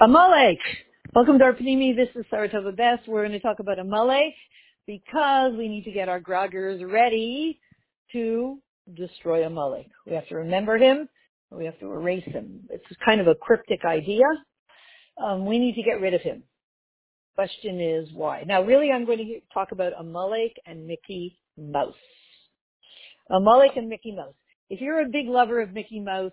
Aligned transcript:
Amalek. 0.00 0.58
Welcome 1.14 1.38
to 1.38 1.44
our 1.44 1.52
Panimi. 1.52 1.94
This 1.94 2.08
is 2.16 2.24
Saratova 2.32 2.76
Best. 2.76 3.06
We're 3.06 3.22
going 3.22 3.32
to 3.32 3.40
talk 3.40 3.60
about 3.60 3.78
Amalek 3.78 4.34
because 4.86 5.52
we 5.56 5.68
need 5.68 5.84
to 5.84 5.92
get 5.92 6.08
our 6.08 6.20
groggers 6.20 6.82
ready 6.90 7.60
to 8.12 8.58
destroy 8.94 9.44
Amalek. 9.46 9.86
We 10.06 10.14
have 10.14 10.26
to 10.28 10.36
remember 10.36 10.76
him. 10.78 11.08
We 11.50 11.66
have 11.66 11.78
to 11.80 11.92
erase 11.92 12.24
him. 12.24 12.66
It's 12.70 12.84
kind 13.04 13.20
of 13.20 13.28
a 13.28 13.34
cryptic 13.34 13.84
idea. 13.84 14.24
Um, 15.22 15.46
we 15.46 15.58
need 15.58 15.74
to 15.74 15.82
get 15.82 16.00
rid 16.00 16.14
of 16.14 16.22
him. 16.22 16.42
Question 17.36 17.80
is 17.80 18.08
why? 18.12 18.44
Now, 18.46 18.62
really, 18.62 18.90
I'm 18.90 19.04
going 19.04 19.18
to 19.18 19.40
talk 19.54 19.72
about 19.72 19.92
Amalek 19.96 20.56
and 20.66 20.86
Mickey 20.86 21.38
Mouse. 21.56 21.94
Amalek 23.30 23.72
and 23.76 23.88
Mickey 23.88 24.12
Mouse. 24.16 24.34
If 24.68 24.80
you're 24.80 25.02
a 25.02 25.08
big 25.08 25.28
lover 25.28 25.60
of 25.60 25.72
Mickey 25.72 26.00
Mouse, 26.00 26.32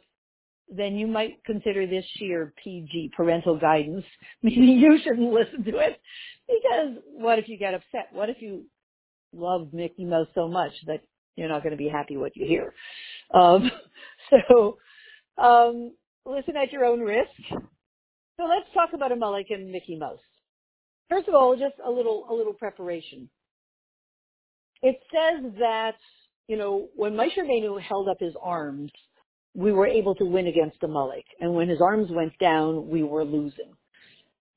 then 0.70 0.96
you 0.96 1.08
might 1.08 1.44
consider 1.46 1.88
this 1.88 2.06
shiur 2.20 2.52
PG 2.64 3.12
parental 3.16 3.58
guidance, 3.58 4.06
meaning 4.44 4.80
you 4.80 4.98
shouldn't 5.04 5.34
listen 5.34 5.64
to 5.64 5.78
it. 5.80 6.00
Because 6.48 7.04
what 7.12 7.40
if 7.40 7.48
you 7.50 7.58
get 7.58 7.74
upset? 7.74 8.10
What 8.12 8.30
if 8.30 8.42
you 8.42 8.66
love 9.34 9.70
Mickey 9.74 10.06
Mouse 10.06 10.28
so 10.36 10.48
much 10.48 10.72
that 10.88 11.02
you're 11.36 11.50
not 11.50 11.64
going 11.64 11.72
to 11.72 11.78
be 11.78 11.90
happy 11.90 12.18
what 12.18 12.36
you 12.36 12.46
hear? 12.46 12.74
Um, 13.34 13.72
so, 14.30 14.78
um, 15.42 15.94
listen 16.26 16.56
at 16.56 16.72
your 16.72 16.86
own 16.86 17.00
risk. 17.00 17.30
So 17.50 18.46
let's 18.46 18.74
talk 18.74 18.92
about 18.94 19.12
Amalek 19.12 19.48
and 19.50 19.72
Mickey 19.72 19.98
Mouse. 19.98 20.20
First 21.10 21.28
of 21.28 21.34
all, 21.34 21.56
just 21.56 21.76
a 21.86 21.90
little, 21.90 22.26
a 22.30 22.34
little 22.34 22.54
preparation. 22.54 23.30
It 24.82 25.00
says 25.12 25.52
that, 25.60 25.96
you 26.48 26.56
know, 26.56 26.88
when 26.96 27.14
Moshe 27.14 27.38
Rabbeinu 27.38 27.82
held 27.82 28.08
up 28.08 28.18
his 28.20 28.34
arms 28.42 28.92
we 29.56 29.72
were 29.72 29.88
able 29.88 30.16
to 30.16 30.26
win 30.26 30.48
against 30.48 30.84
Amalek. 30.84 31.26
And 31.40 31.54
when 31.54 31.70
his 31.70 31.82
arms 31.82 32.10
went 32.12 32.38
down, 32.40 32.90
we 32.90 33.04
were 33.04 33.24
losing. 33.24 33.74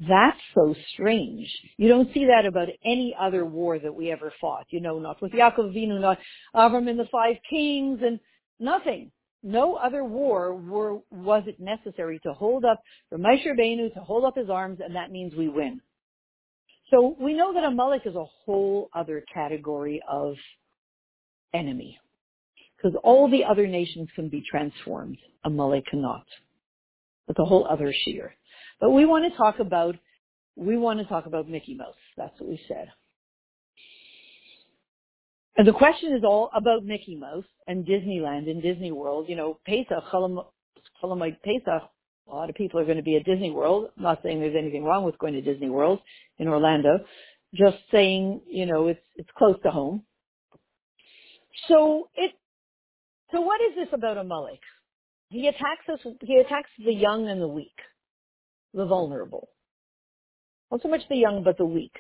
That's 0.00 0.38
so 0.54 0.74
strange. 0.92 1.48
You 1.76 1.88
don't 1.88 2.12
see 2.12 2.26
that 2.26 2.44
about 2.46 2.68
any 2.84 3.14
other 3.18 3.44
war 3.44 3.78
that 3.78 3.94
we 3.94 4.10
ever 4.10 4.32
fought. 4.40 4.66
You 4.70 4.80
know, 4.80 4.98
not 4.98 5.22
with 5.22 5.32
Yaakov 5.32 5.74
Avinu, 5.74 6.00
not 6.00 6.18
Avram 6.54 6.88
and 6.88 6.98
the 6.98 7.06
Five 7.12 7.36
Kings, 7.48 8.00
and 8.02 8.18
nothing. 8.58 9.12
No 9.44 9.74
other 9.74 10.04
war 10.04 10.54
were, 10.54 10.98
was 11.10 11.44
it 11.46 11.60
necessary 11.60 12.20
to 12.24 12.32
hold 12.32 12.64
up, 12.64 12.80
for 13.08 13.18
Moshe 13.18 13.46
Rabbeinu 13.46 13.92
to 13.94 14.00
hold 14.00 14.24
up 14.24 14.36
his 14.36 14.50
arms, 14.50 14.78
and 14.84 14.94
that 14.94 15.10
means 15.10 15.34
we 15.34 15.48
win. 15.48 15.80
So 16.90 17.16
we 17.18 17.34
know 17.34 17.52
that 17.54 17.64
a 17.64 17.68
Amalek 17.68 18.02
is 18.04 18.14
a 18.14 18.26
whole 18.44 18.88
other 18.94 19.24
category 19.32 20.02
of 20.08 20.34
enemy 21.54 21.98
because 22.82 22.98
all 23.04 23.30
the 23.30 23.44
other 23.44 23.66
nations 23.66 24.08
can 24.14 24.28
be 24.28 24.42
transformed. 24.48 25.18
Amalek 25.44 25.86
cannot. 25.86 26.24
That's 27.26 27.38
a 27.38 27.44
whole 27.44 27.66
other 27.68 27.92
shiur. 27.92 28.30
But 28.80 28.90
we 28.90 29.04
want 29.04 29.30
to 29.30 29.36
talk 29.36 29.60
about, 29.60 29.96
we 30.56 30.76
want 30.76 30.98
to 30.98 31.04
talk 31.06 31.26
about 31.26 31.48
Mickey 31.48 31.74
Mouse. 31.74 31.94
That's 32.16 32.38
what 32.40 32.48
we 32.50 32.60
said. 32.66 32.88
And 35.56 35.68
the 35.68 35.72
question 35.72 36.14
is 36.16 36.24
all 36.24 36.50
about 36.54 36.84
Mickey 36.84 37.16
Mouse 37.16 37.44
and 37.66 37.86
Disneyland 37.86 38.50
and 38.50 38.62
Disney 38.62 38.90
World. 38.90 39.26
You 39.28 39.36
know, 39.36 39.58
Pesach, 39.66 40.04
Chol 40.12 40.46
HaMoed 41.02 41.36
Pesach, 41.44 41.88
a 42.28 42.34
lot 42.34 42.48
of 42.48 42.56
people 42.56 42.80
are 42.80 42.84
going 42.84 42.96
to 42.96 43.02
be 43.02 43.16
at 43.16 43.24
Disney 43.24 43.50
World. 43.50 43.90
I'm 43.96 44.02
not 44.02 44.20
saying 44.22 44.40
there's 44.40 44.56
anything 44.56 44.84
wrong 44.84 45.04
with 45.04 45.18
going 45.18 45.34
to 45.34 45.42
Disney 45.42 45.68
World 45.68 46.00
in 46.38 46.48
Orlando. 46.48 47.00
Just 47.54 47.76
saying, 47.92 48.40
you 48.48 48.66
know, 48.66 48.88
it's, 48.88 49.02
it's 49.16 49.28
close 49.36 49.56
to 49.62 49.70
home. 49.70 50.04
So 51.68 52.08
it, 52.14 52.32
so 53.32 53.40
what 53.40 53.60
is 53.60 53.74
this 53.74 53.88
about 53.92 54.18
Amalek? 54.18 54.60
He 55.30 55.48
attacks 55.48 55.88
us, 55.90 56.00
he 56.20 56.36
attacks 56.36 56.70
the 56.78 56.92
young 56.92 57.28
and 57.28 57.40
the 57.40 57.48
weak, 57.48 57.78
the 58.74 58.84
vulnerable. 58.84 59.48
Not 60.70 60.82
so 60.82 60.88
much 60.88 61.02
the 61.08 61.16
young, 61.16 61.42
but 61.42 61.56
the 61.58 61.64
weak 61.64 61.94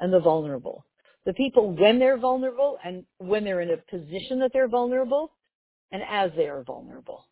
and 0.00 0.12
the 0.12 0.20
vulnerable. 0.20 0.84
The 1.26 1.34
people 1.34 1.72
when 1.72 1.98
they're 1.98 2.18
vulnerable 2.18 2.78
and 2.82 3.04
when 3.18 3.44
they're 3.44 3.60
in 3.60 3.70
a 3.70 3.76
position 3.76 4.40
that 4.40 4.50
they're 4.52 4.68
vulnerable 4.68 5.32
and 5.92 6.02
as 6.08 6.30
they 6.36 6.46
are 6.46 6.62
vulnerable. 6.62 7.26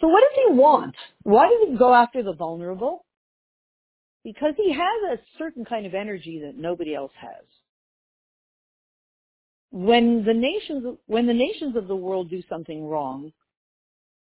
So 0.00 0.08
what 0.08 0.20
does 0.20 0.44
he 0.46 0.52
want? 0.52 0.94
Why 1.22 1.48
does 1.48 1.70
he 1.70 1.76
go 1.76 1.92
after 1.92 2.22
the 2.22 2.34
vulnerable? 2.34 3.04
Because 4.22 4.54
he 4.56 4.72
has 4.72 5.18
a 5.18 5.38
certain 5.38 5.64
kind 5.64 5.86
of 5.86 5.94
energy 5.94 6.42
that 6.44 6.56
nobody 6.56 6.94
else 6.94 7.12
has 7.20 7.44
when 9.70 10.24
the 10.24 10.34
nations 10.34 10.96
when 11.06 11.26
the 11.26 11.34
nations 11.34 11.76
of 11.76 11.88
the 11.88 11.96
world 11.96 12.30
do 12.30 12.42
something 12.48 12.86
wrong, 12.86 13.32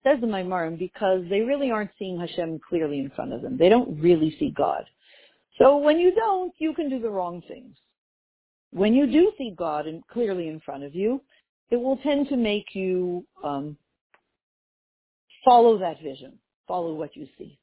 says 0.03 0.19
the 0.21 0.27
Maimarim, 0.27 0.77
because 0.77 1.23
they 1.29 1.41
really 1.41 1.71
aren't 1.71 1.91
seeing 1.97 2.19
Hashem 2.19 2.59
clearly 2.67 2.99
in 2.99 3.09
front 3.11 3.33
of 3.33 3.41
them. 3.41 3.57
They 3.57 3.69
don't 3.69 3.99
really 3.99 4.35
see 4.39 4.51
God. 4.51 4.85
So 5.57 5.77
when 5.77 5.99
you 5.99 6.13
don't, 6.15 6.53
you 6.57 6.73
can 6.73 6.89
do 6.89 6.99
the 6.99 7.09
wrong 7.09 7.41
things. 7.47 7.75
When 8.71 8.93
you 8.93 9.07
do 9.07 9.31
see 9.37 9.53
God 9.57 9.87
and 9.87 10.05
clearly 10.07 10.47
in 10.47 10.59
front 10.61 10.83
of 10.83 10.95
you, 10.95 11.21
it 11.69 11.77
will 11.77 11.97
tend 11.97 12.29
to 12.29 12.37
make 12.37 12.73
you 12.73 13.25
um, 13.43 13.77
follow 15.43 15.77
that 15.79 16.01
vision, 16.01 16.33
follow 16.67 16.93
what 16.93 17.15
you 17.15 17.27
see. 17.37 17.57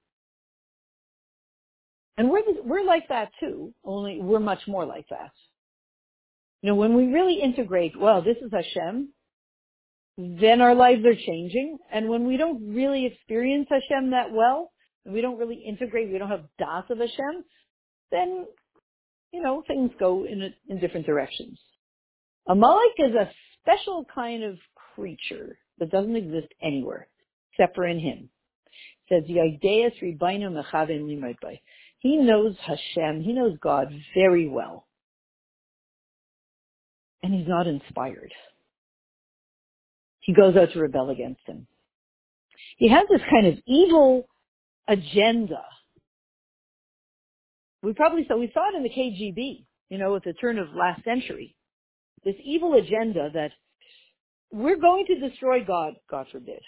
And 2.19 2.31
we're 2.31 2.43
we're 2.65 2.85
like 2.85 3.09
that 3.09 3.31
too. 3.39 3.73
Only 3.85 4.21
we're 4.21 4.41
much 4.41 4.67
more 4.67 4.87
like 4.87 5.07
that. 5.11 5.33
You 6.63 6.71
know, 6.71 6.77
when 6.77 6.97
we 6.97 7.07
really 7.07 7.41
integrate, 7.43 7.99
well, 7.99 8.23
this 8.23 8.39
is 8.39 8.51
Hashem, 8.53 9.11
then 10.19 10.61
our 10.61 10.75
lives 10.75 11.05
are 11.05 11.15
changing. 11.15 11.79
And 11.93 12.09
when 12.09 12.27
we 12.27 12.37
don't 12.37 12.75
really 12.75 13.07
experience 13.07 13.69
Hashem 13.71 14.11
that 14.11 14.33
well, 14.33 14.73
and 15.05 15.15
we 15.15 15.21
don't 15.21 15.39
really 15.39 15.63
integrate, 15.67 16.11
we 16.11 16.19
don't 16.19 16.31
have 16.31 16.49
das 16.59 16.85
of 16.91 16.99
Hashem, 16.99 17.45
then, 18.11 18.47
you 19.33 19.43
know, 19.43 19.63
things 19.67 19.91
go 19.99 20.25
in, 20.25 20.43
a, 20.43 20.49
in 20.69 20.81
different 20.81 21.07
directions. 21.07 21.59
A 22.49 22.53
Amalek 22.53 22.93
is 22.99 23.15
a 23.15 23.31
special 23.61 24.07
kind 24.13 24.43
of 24.43 24.57
creature 24.95 25.59
that 25.79 25.91
doesn't 25.91 26.17
exist 26.17 26.49
anywhere 26.63 27.09
except 27.53 27.75
for 27.75 27.87
in 27.87 27.99
him. 27.99 28.31
It 29.09 29.23
says, 29.23 29.25
He 31.99 32.17
knows 32.17 32.57
Hashem, 32.67 33.23
he 33.23 33.33
knows 33.33 33.57
God 33.63 33.89
very 34.15 34.49
well 34.49 34.86
and 37.23 37.35
he's 37.35 37.49
not 37.49 37.67
inspired. 37.67 38.33
He 40.21 40.33
goes 40.33 40.57
out 40.57 40.73
to 40.73 40.81
rebel 40.81 41.11
against 41.11 41.41
him. 41.47 41.67
He 42.79 42.89
has 42.89 43.05
this 43.11 43.21
kind 43.31 43.47
of 43.47 43.55
evil 43.67 44.29
agenda. 44.89 45.63
We 47.83 47.93
probably 47.93 48.25
saw, 48.27 48.37
we 48.37 48.51
saw 48.53 48.69
it 48.71 48.77
in 48.77 48.83
the 48.83 48.89
KGB, 48.89 49.65
you 49.89 49.99
know, 49.99 50.17
at 50.17 50.25
the 50.25 50.33
turn 50.33 50.59
of 50.59 50.69
last 50.75 51.05
century. 51.05 51.55
This 52.25 52.35
evil 52.43 52.75
agenda 52.75 53.31
that 53.35 53.53
we're 54.51 54.79
going 54.79 55.07
to 55.07 55.29
destroy 55.29 55.65
God, 55.65 55.95
God 56.11 56.27
forbid. 56.33 56.61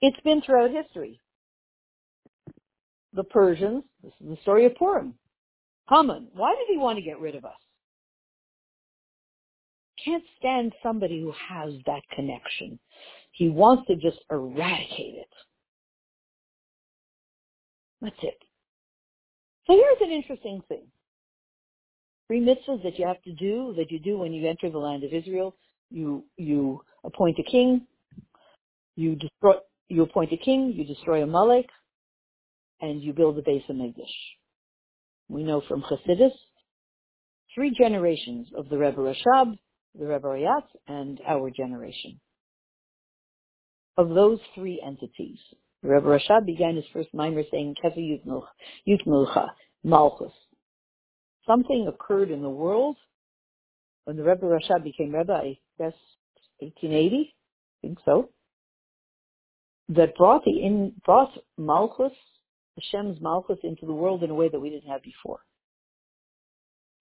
It's 0.00 0.20
been 0.20 0.40
throughout 0.42 0.70
history. 0.70 1.20
The 3.12 3.24
Persians, 3.24 3.82
this 4.02 4.12
is 4.20 4.28
the 4.28 4.38
story 4.42 4.66
of 4.66 4.76
Purim. 4.76 5.14
Haman, 5.90 6.28
why 6.34 6.54
did 6.54 6.72
he 6.72 6.78
want 6.78 6.98
to 6.98 7.02
get 7.02 7.20
rid 7.20 7.34
of 7.34 7.44
us? 7.44 7.52
Can't 10.04 10.22
stand 10.38 10.72
somebody 10.82 11.20
who 11.20 11.32
has 11.48 11.74
that 11.86 12.02
connection. 12.14 12.78
He 13.32 13.48
wants 13.48 13.86
to 13.88 13.96
just 13.96 14.18
eradicate 14.30 15.16
it. 15.16 15.28
That's 18.00 18.16
it. 18.22 18.38
So 19.66 19.74
here's 19.74 20.00
an 20.00 20.10
interesting 20.10 20.62
thing. 20.68 20.86
Three 22.28 22.40
mitzvahs 22.40 22.82
that 22.84 22.98
you 22.98 23.06
have 23.06 23.20
to 23.22 23.32
do, 23.34 23.74
that 23.76 23.90
you 23.90 23.98
do 23.98 24.18
when 24.18 24.32
you 24.32 24.48
enter 24.48 24.70
the 24.70 24.78
land 24.78 25.04
of 25.04 25.12
Israel. 25.12 25.56
You, 25.90 26.24
you 26.36 26.80
appoint 27.04 27.38
a 27.40 27.42
king, 27.42 27.86
you 28.94 29.16
destroy, 29.16 29.54
you 29.88 30.02
appoint 30.02 30.32
a 30.32 30.36
king, 30.36 30.72
you 30.72 30.84
destroy 30.84 31.22
Amalek, 31.24 31.66
and 32.80 33.02
you 33.02 33.12
build 33.12 33.36
the 33.36 33.42
Beis 33.42 33.66
HaMikdash 33.68 34.06
we 35.30 35.44
know 35.44 35.62
from 35.68 35.82
Chassidus, 35.82 36.32
three 37.54 37.72
generations 37.76 38.48
of 38.56 38.68
the 38.68 38.76
Rebbe 38.76 38.96
Rashab, 38.96 39.56
the 39.98 40.06
Rebbe 40.06 40.26
Rayatz, 40.26 40.66
and 40.88 41.20
our 41.26 41.50
generation. 41.50 42.20
Of 43.96 44.10
those 44.10 44.40
three 44.54 44.82
entities, 44.84 45.38
the 45.82 45.90
Rebbe 45.90 46.06
Rashab 46.06 46.46
began 46.46 46.76
his 46.76 46.84
first 46.92 47.08
mimer 47.14 47.42
saying, 47.50 47.76
Kevi 47.82 48.20
Yutmulcha, 48.88 49.48
Malchus. 49.84 50.32
Something 51.46 51.86
occurred 51.88 52.30
in 52.30 52.42
the 52.42 52.50
world 52.50 52.96
when 54.04 54.16
the 54.16 54.24
Rebbe 54.24 54.46
Rashab 54.46 54.82
became 54.82 55.14
Rebbe, 55.14 55.32
I 55.32 55.58
guess 55.78 55.94
1880, 56.58 57.32
I 57.32 57.86
think 57.86 57.98
so, 58.04 58.30
that 59.90 60.16
brought 60.16 60.44
the 60.44 60.62
in, 60.62 60.92
brought 61.04 61.30
Malchus 61.56 62.12
Hashem's 62.76 63.20
Malchus 63.20 63.58
into 63.62 63.86
the 63.86 63.92
world 63.92 64.22
in 64.22 64.30
a 64.30 64.34
way 64.34 64.48
that 64.48 64.60
we 64.60 64.70
didn't 64.70 64.90
have 64.90 65.02
before. 65.02 65.40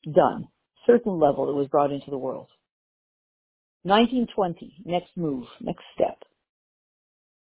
Done. 0.04 0.48
Certain 0.86 1.20
level 1.20 1.50
it 1.50 1.56
was 1.56 1.68
brought 1.68 1.92
into 1.92 2.10
the 2.10 2.18
world. 2.18 2.48
1920, 3.84 4.84
next 4.86 5.10
move, 5.16 5.46
next 5.62 5.84
step. 5.94 6.18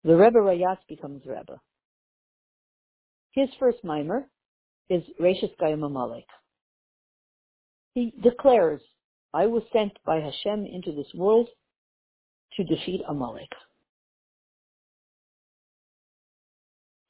the 0.05 0.15
Rebbe 0.15 0.39
Rayatz 0.39 0.79
becomes 0.89 1.23
Rebbe. 1.25 1.61
His 3.33 3.49
first 3.59 3.79
mimer 3.83 4.29
is 4.91 5.03
Reishis 5.21 5.57
Goyim 5.59 5.83
Amalek. 5.83 6.27
He 7.95 8.13
declares, 8.23 8.81
I 9.33 9.47
was 9.47 9.63
sent 9.73 9.93
by 10.05 10.17
Hashem 10.21 10.67
into 10.67 10.93
this 10.93 11.13
world 11.15 11.49
to 12.57 12.65
defeat 12.65 13.03
Amalek. 13.09 13.51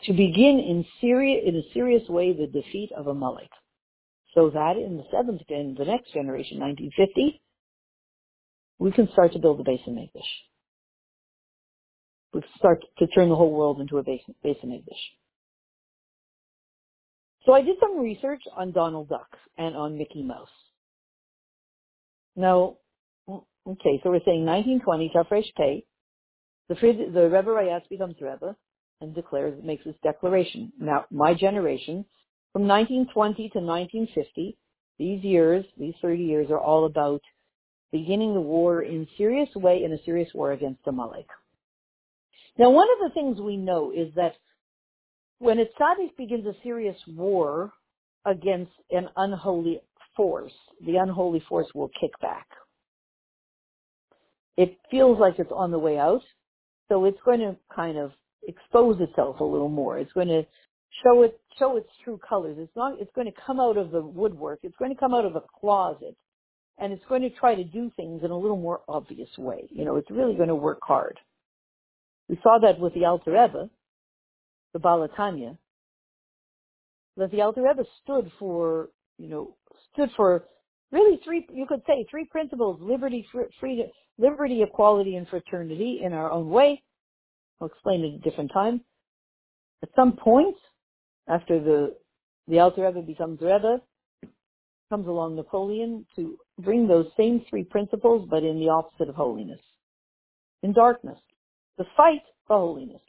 To 0.04 0.12
begin 0.12 0.60
in, 0.60 0.84
Syria, 1.00 1.40
in 1.44 1.56
a 1.56 1.72
serious 1.74 2.08
way 2.08 2.32
the 2.32 2.46
defeat 2.46 2.90
of 2.96 3.08
Amalek. 3.08 3.50
So 4.34 4.50
that 4.50 4.76
in 4.76 4.96
the 4.96 5.04
seventh, 5.10 5.42
in 5.48 5.74
the 5.76 5.84
next 5.84 6.12
generation, 6.12 6.60
1950, 6.60 7.40
we 8.78 8.92
can 8.92 9.08
start 9.12 9.32
to 9.32 9.38
build 9.38 9.58
the 9.58 9.64
base 9.64 9.80
English. 9.86 10.10
We 12.32 12.42
start 12.56 12.84
to 12.98 13.06
turn 13.08 13.28
the 13.28 13.34
whole 13.34 13.52
world 13.52 13.80
into 13.80 13.98
a 13.98 14.02
base, 14.02 14.22
base. 14.42 14.56
So 17.44 17.52
I 17.52 17.62
did 17.62 17.76
some 17.80 17.98
research 17.98 18.42
on 18.56 18.72
Donald 18.72 19.08
Duck 19.08 19.36
and 19.56 19.74
on 19.74 19.98
Mickey 19.98 20.22
Mouse. 20.22 20.48
Now, 22.36 22.76
okay, 23.28 24.00
so 24.02 24.10
we're 24.10 24.20
saying 24.24 24.44
1920, 24.44 25.12
Tafresh 25.16 25.54
Pei, 25.56 25.84
the, 26.68 26.74
the 26.74 27.28
Rebbe 27.28 27.48
Rayatz 27.48 27.88
becomes 27.88 28.14
Rebbe 28.20 28.54
and 29.00 29.14
declares, 29.14 29.58
makes 29.62 29.84
this 29.84 29.94
declaration. 30.02 30.72
Now, 30.78 31.06
my 31.10 31.34
generation, 31.34 32.04
from 32.52 32.66
1920 32.66 33.34
to 33.50 33.58
1950, 33.58 34.56
these 34.98 35.22
years, 35.22 35.64
these 35.78 35.94
30 36.02 36.22
years 36.22 36.50
are 36.50 36.58
all 36.58 36.86
about 36.86 37.22
beginning 37.92 38.34
the 38.34 38.40
war 38.40 38.82
in 38.82 39.06
serious 39.16 39.48
way, 39.54 39.84
in 39.84 39.92
a 39.92 40.02
serious 40.04 40.28
war 40.34 40.52
against 40.52 40.80
Amalek. 40.86 41.26
Now, 42.58 42.70
one 42.70 42.88
of 42.90 43.08
the 43.08 43.14
things 43.14 43.40
we 43.40 43.56
know 43.56 43.92
is 43.92 44.12
that 44.16 44.34
when 45.38 45.60
a 45.60 45.64
begins 46.16 46.46
a 46.46 46.54
serious 46.62 46.96
war 47.06 47.72
against 48.24 48.72
an 48.90 49.08
unholy 49.16 49.80
force, 50.16 50.52
the 50.84 50.96
unholy 50.96 51.42
force 51.48 51.68
will 51.74 51.90
kick 52.00 52.10
back. 52.20 52.48
It 54.56 54.76
feels 54.90 55.20
like 55.20 55.38
it's 55.38 55.52
on 55.54 55.70
the 55.70 55.78
way 55.78 55.98
out, 55.98 56.22
so 56.88 57.04
it's 57.04 57.20
going 57.24 57.38
to 57.38 57.56
kind 57.72 57.96
of 57.96 58.10
expose 58.48 59.00
itself 59.00 59.38
a 59.40 59.44
little 59.44 59.68
more. 59.68 59.98
It's 59.98 60.12
going 60.12 60.28
to 60.28 60.42
show 61.04 61.22
it 61.22 61.38
show 61.58 61.76
its 61.76 61.88
true 62.02 62.18
colors. 62.28 62.56
It's 62.58 62.74
not 62.76 63.00
it's 63.00 63.10
going 63.14 63.26
to 63.26 63.40
come 63.46 63.60
out 63.60 63.76
of 63.76 63.90
the 63.90 64.00
woodwork. 64.02 64.60
It's 64.62 64.76
going 64.78 64.92
to 64.92 64.98
come 64.98 65.14
out 65.14 65.24
of 65.24 65.36
a 65.36 65.42
closet 65.60 66.16
and 66.78 66.92
it's 66.92 67.04
going 67.08 67.22
to 67.22 67.30
try 67.30 67.54
to 67.54 67.64
do 67.64 67.90
things 67.96 68.22
in 68.24 68.30
a 68.30 68.38
little 68.38 68.56
more 68.56 68.80
obvious 68.88 69.28
way. 69.36 69.68
You 69.70 69.84
know, 69.84 69.96
it's 69.96 70.10
really 70.10 70.34
going 70.34 70.48
to 70.48 70.54
work 70.54 70.78
hard. 70.82 71.18
We 72.28 72.38
saw 72.42 72.58
that 72.62 72.78
with 72.78 72.94
the 72.94 73.04
Alter 73.04 73.32
Rebbe, 73.32 73.68
the 74.72 74.78
Baal 74.78 75.06
HaTanya, 75.08 75.56
that 77.16 77.30
the 77.32 77.42
Alter 77.42 77.62
Rebbe 77.62 77.84
stood 78.02 78.30
for, 78.38 78.90
you 79.18 79.28
know, 79.28 79.56
stood 79.92 80.10
for 80.16 80.44
really 80.92 81.18
three, 81.24 81.46
you 81.52 81.66
could 81.66 81.82
say 81.86 82.06
three 82.10 82.26
principles, 82.26 82.78
liberty, 82.80 83.26
freedom, 83.60 83.86
liberty, 84.18 84.62
equality, 84.62 85.16
and 85.16 85.26
fraternity 85.28 86.00
in 86.04 86.12
our 86.12 86.30
own 86.30 86.48
way. 86.48 86.82
I'll 87.60 87.69
explain 87.69 88.05
it 88.05 88.08
at 88.08 88.14
a 88.14 88.31
different 88.31 88.52
time. 88.52 88.82
At 89.82 89.90
some 89.94 90.12
point, 90.16 90.56
after 91.28 91.60
the, 91.60 91.96
the 92.46 92.58
Alter 92.58 92.87
Rebbe 92.87 93.02
becomes 93.02 93.40
Rebbe, 93.40 93.81
comes 94.90 95.06
along 95.06 95.37
Napoleon 95.37 96.06
to 96.16 96.38
bring 96.60 96.88
those 96.88 97.06
same 97.16 97.44
three 97.50 97.64
principles, 97.64 98.26
but 98.31 98.43
in 98.43 98.58
the 98.58 98.69
opposite 98.69 99.08
of 99.08 99.14
holiness, 99.14 99.60
in 100.62 100.72
darkness, 100.72 101.19
to 101.78 101.84
fight 101.96 102.22
for 102.46 102.58
holiness. 102.58 103.02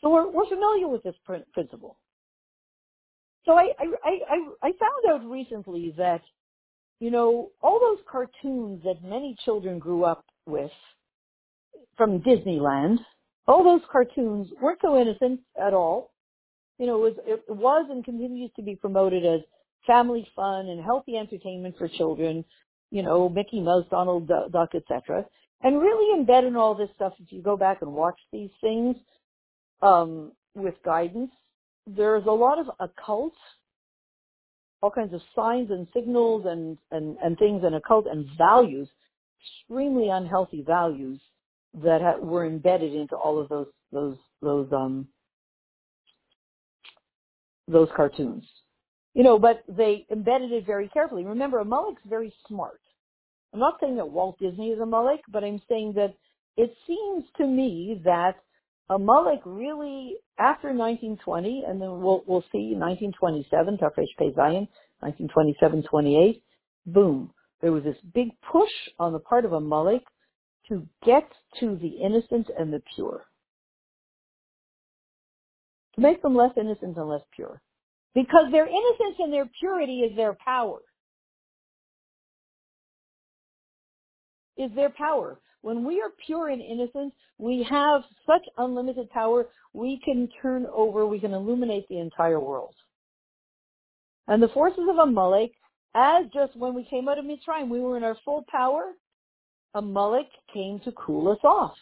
So 0.00 0.10
we're, 0.10 0.30
we're 0.30 0.48
familiar 0.48 0.88
with 0.88 1.02
this 1.02 1.14
principle. 1.52 1.96
So 3.44 3.52
I, 3.52 3.72
I, 3.78 3.86
I, 4.04 4.68
I 4.68 4.72
found 4.72 5.10
out 5.10 5.30
recently 5.30 5.94
that, 5.98 6.22
you 7.00 7.10
know, 7.10 7.50
all 7.62 7.78
those 7.78 8.02
cartoons 8.10 8.82
that 8.84 9.02
many 9.04 9.36
children 9.44 9.78
grew 9.78 10.04
up 10.04 10.24
with 10.46 10.70
from 11.96 12.20
Disneyland, 12.20 12.98
all 13.46 13.64
those 13.64 13.82
cartoons 13.90 14.48
weren't 14.60 14.80
so 14.82 15.00
innocent 15.00 15.40
at 15.60 15.74
all 15.74 16.10
you 16.78 16.86
know, 16.86 17.04
it 17.04 17.16
was, 17.16 17.42
it 17.48 17.54
was 17.54 17.86
and 17.90 18.04
continues 18.04 18.50
to 18.56 18.62
be 18.62 18.74
promoted 18.74 19.24
as 19.24 19.40
family 19.86 20.26
fun 20.34 20.66
and 20.68 20.82
healthy 20.82 21.16
entertainment 21.16 21.76
for 21.78 21.88
children, 21.88 22.44
you 22.90 23.02
know, 23.02 23.28
Mickey 23.28 23.60
Mouse, 23.60 23.84
Donald 23.90 24.28
Duck, 24.28 24.70
etc. 24.74 25.24
And 25.62 25.80
really 25.80 26.20
embed 26.20 26.46
in 26.46 26.56
all 26.56 26.74
this 26.74 26.88
stuff, 26.96 27.12
if 27.20 27.32
you 27.32 27.42
go 27.42 27.56
back 27.56 27.82
and 27.82 27.92
watch 27.92 28.18
these 28.32 28.50
things 28.60 28.96
um, 29.82 30.32
with 30.54 30.74
guidance, 30.84 31.30
there's 31.86 32.26
a 32.26 32.30
lot 32.30 32.58
of 32.58 32.66
occult, 32.80 33.34
all 34.82 34.90
kinds 34.90 35.14
of 35.14 35.20
signs 35.34 35.70
and 35.70 35.86
signals 35.94 36.44
and, 36.46 36.76
and, 36.90 37.16
and 37.22 37.38
things 37.38 37.62
and 37.64 37.74
occult 37.74 38.06
and 38.06 38.26
values, 38.36 38.88
extremely 39.40 40.08
unhealthy 40.08 40.62
values 40.66 41.20
that 41.82 42.00
ha- 42.00 42.18
were 42.18 42.46
embedded 42.46 42.94
into 42.94 43.16
all 43.16 43.40
of 43.40 43.48
those 43.48 43.66
those 43.92 44.16
those 44.42 44.68
um, 44.72 45.08
those 47.68 47.88
cartoons. 47.96 48.44
You 49.14 49.22
know, 49.22 49.38
but 49.38 49.62
they 49.68 50.06
embedded 50.10 50.52
it 50.52 50.66
very 50.66 50.88
carefully. 50.88 51.24
Remember, 51.24 51.58
a 51.58 51.62
Amalek's 51.62 52.02
very 52.08 52.32
smart. 52.48 52.80
I'm 53.52 53.60
not 53.60 53.74
saying 53.80 53.96
that 53.96 54.10
Walt 54.10 54.38
Disney 54.40 54.70
is 54.70 54.80
Amalek, 54.80 55.20
but 55.30 55.44
I'm 55.44 55.62
saying 55.68 55.92
that 55.94 56.14
it 56.56 56.74
seems 56.86 57.24
to 57.36 57.46
me 57.46 58.00
that 58.04 58.34
Amalek 58.90 59.40
really, 59.44 60.16
after 60.38 60.68
1920, 60.68 61.64
and 61.66 61.80
then 61.80 62.00
we'll, 62.00 62.24
we'll 62.26 62.44
see 62.52 62.74
1927, 62.74 63.78
Tafresh 63.78 64.06
Pei 64.18 64.32
Zion, 64.34 64.68
1927, 65.00 65.84
28, 65.84 66.42
boom. 66.86 67.30
There 67.60 67.72
was 67.72 67.84
this 67.84 67.96
big 68.12 68.30
push 68.52 68.70
on 68.98 69.12
the 69.12 69.20
part 69.20 69.44
of 69.44 69.52
Amalek 69.52 70.02
to 70.68 70.86
get 71.04 71.28
to 71.60 71.76
the 71.76 71.88
innocent 71.88 72.48
and 72.58 72.72
the 72.72 72.82
pure 72.94 73.26
to 75.94 76.00
make 76.00 76.22
them 76.22 76.34
less 76.34 76.50
innocent 76.56 76.96
and 76.96 77.08
less 77.08 77.22
pure. 77.34 77.60
Because 78.14 78.50
their 78.50 78.66
innocence 78.66 79.16
and 79.18 79.32
their 79.32 79.48
purity 79.58 80.00
is 80.00 80.16
their 80.16 80.36
power. 80.44 80.78
Is 84.56 84.70
their 84.74 84.90
power. 84.90 85.40
When 85.62 85.84
we 85.84 86.00
are 86.00 86.10
pure 86.24 86.48
and 86.48 86.60
innocent, 86.60 87.12
we 87.38 87.66
have 87.68 88.02
such 88.26 88.42
unlimited 88.58 89.10
power, 89.10 89.46
we 89.72 90.00
can 90.04 90.28
turn 90.42 90.66
over, 90.72 91.06
we 91.06 91.18
can 91.18 91.32
illuminate 91.32 91.88
the 91.88 91.98
entire 91.98 92.38
world. 92.38 92.74
And 94.28 94.42
the 94.42 94.48
forces 94.48 94.84
of 94.88 94.98
Amalek, 94.98 95.52
as 95.94 96.26
just 96.32 96.56
when 96.56 96.74
we 96.74 96.86
came 96.88 97.08
out 97.08 97.18
of 97.18 97.24
Mitzrayim, 97.24 97.68
we 97.68 97.80
were 97.80 97.96
in 97.96 98.04
our 98.04 98.16
full 98.24 98.44
power, 98.50 98.92
Amalek 99.74 100.28
came 100.52 100.80
to 100.80 100.92
cool 100.92 101.30
us 101.32 101.38
off. 101.44 101.74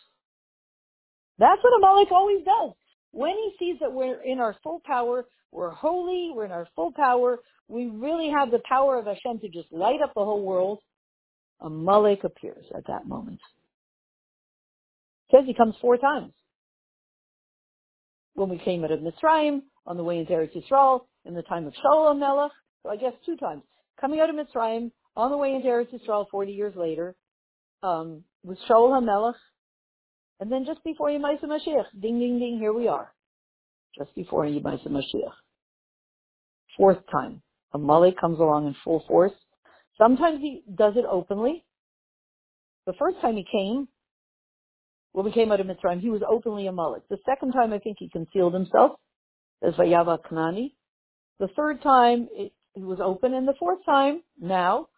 That's 1.39 1.63
what 1.63 1.77
Amalek 1.77 2.11
always 2.11 2.45
does. 2.45 2.73
When 3.11 3.35
he 3.35 3.53
sees 3.59 3.81
that 3.81 3.93
we're 3.93 4.23
in 4.23 4.39
our 4.39 4.57
full 4.63 4.81
power, 4.85 5.27
we're 5.51 5.71
holy, 5.71 6.31
we're 6.35 6.47
in 6.47 6.53
our 6.53 6.69
full 6.75 6.93
power, 6.93 7.39
we 7.69 7.87
really 7.87 8.31
have 8.31 8.51
the 8.51 8.63
power 8.69 8.99
of 8.99 9.07
Hashem 9.07 9.41
to 9.41 9.49
just 9.49 9.73
light 9.73 10.01
up 10.03 10.13
the 10.15 10.25
whole 10.25 10.43
world, 10.43 10.79
Amalek 11.61 12.25
appears 12.25 12.65
at 12.77 12.87
that 12.87 13.07
moment. 13.07 13.41
It 15.29 15.37
says 15.37 15.45
he 15.47 15.55
comes 15.55 15.75
four 15.81 15.97
times. 15.97 16.33
When 18.35 18.49
we 18.49 18.59
came 18.59 18.85
out 18.85 18.91
of 18.91 19.01
Mitzrayim, 19.01 19.63
on 19.87 19.97
the 19.97 20.05
way 20.05 20.19
into 20.19 20.33
Eretz 20.33 20.57
Yisrael, 20.57 21.03
in 21.25 21.35
the 21.35 21.43
time 21.43 21.67
of 21.67 21.75
Shaul 21.75 22.19
Melech, 22.19 22.53
so 22.83 22.91
I 22.91 22.97
guess 22.97 23.13
two 23.27 23.37
times. 23.37 23.63
Coming 24.01 24.21
out 24.21 24.31
of 24.31 24.37
Mitzrayim, 24.37 24.91
on 25.17 25.31
the 25.31 25.37
way 25.37 25.55
into 25.55 25.69
Eretz 25.69 25.93
Yisrael 25.93 26.27
40 26.31 26.53
years 26.53 26.75
later, 26.77 27.15
um, 27.83 28.25
with 28.43 28.59
Shaul 28.69 28.91
HaMelech, 28.91 29.35
and 30.41 30.51
then 30.51 30.65
just 30.67 30.83
before 30.85 31.09
Yemaisa 31.09 31.45
Mashiach, 31.45 31.87
ding, 32.01 32.19
ding, 32.19 32.39
ding, 32.39 32.59
here 32.59 32.73
we 32.73 32.89
are. 32.89 33.13
Just 33.97 34.15
before 34.15 34.45
Yemaisa 34.45 34.89
Mashiach. 34.89 35.35
Fourth 36.77 36.99
time, 37.11 37.43
Amalek 37.75 38.19
comes 38.19 38.39
along 38.41 38.67
in 38.67 38.75
full 38.83 39.05
force. 39.07 39.33
Sometimes 39.99 40.41
he 40.41 40.63
does 40.75 40.95
it 40.97 41.05
openly. 41.09 41.65
The 42.87 42.95
first 42.99 43.21
time 43.21 43.37
he 43.37 43.47
came, 43.51 43.87
when 45.13 45.27
we 45.27 45.33
came 45.33 45.53
out 45.53 45.61
of 45.61 45.67
Mitzrayim, 45.67 46.01
he 46.01 46.11
was 46.11 46.23
openly 46.29 46.67
a 46.67 46.71
Amalek. 46.71 47.03
The 47.09 47.19
second 47.27 47.53
time, 47.53 47.73
I 47.73 47.79
think 47.79 47.99
he 48.01 48.09
concealed 48.09 48.55
himself 48.55 48.93
as 49.63 49.75
Vayava 49.75 50.19
Kanani. 50.19 50.73
The 51.39 51.49
third 51.49 51.83
time, 51.83 52.29
it, 52.33 52.53
it 52.75 52.83
was 52.83 52.99
open. 53.01 53.35
And 53.35 53.47
the 53.47 53.55
fourth 53.59 53.85
time, 53.85 54.23
now, 54.41 54.89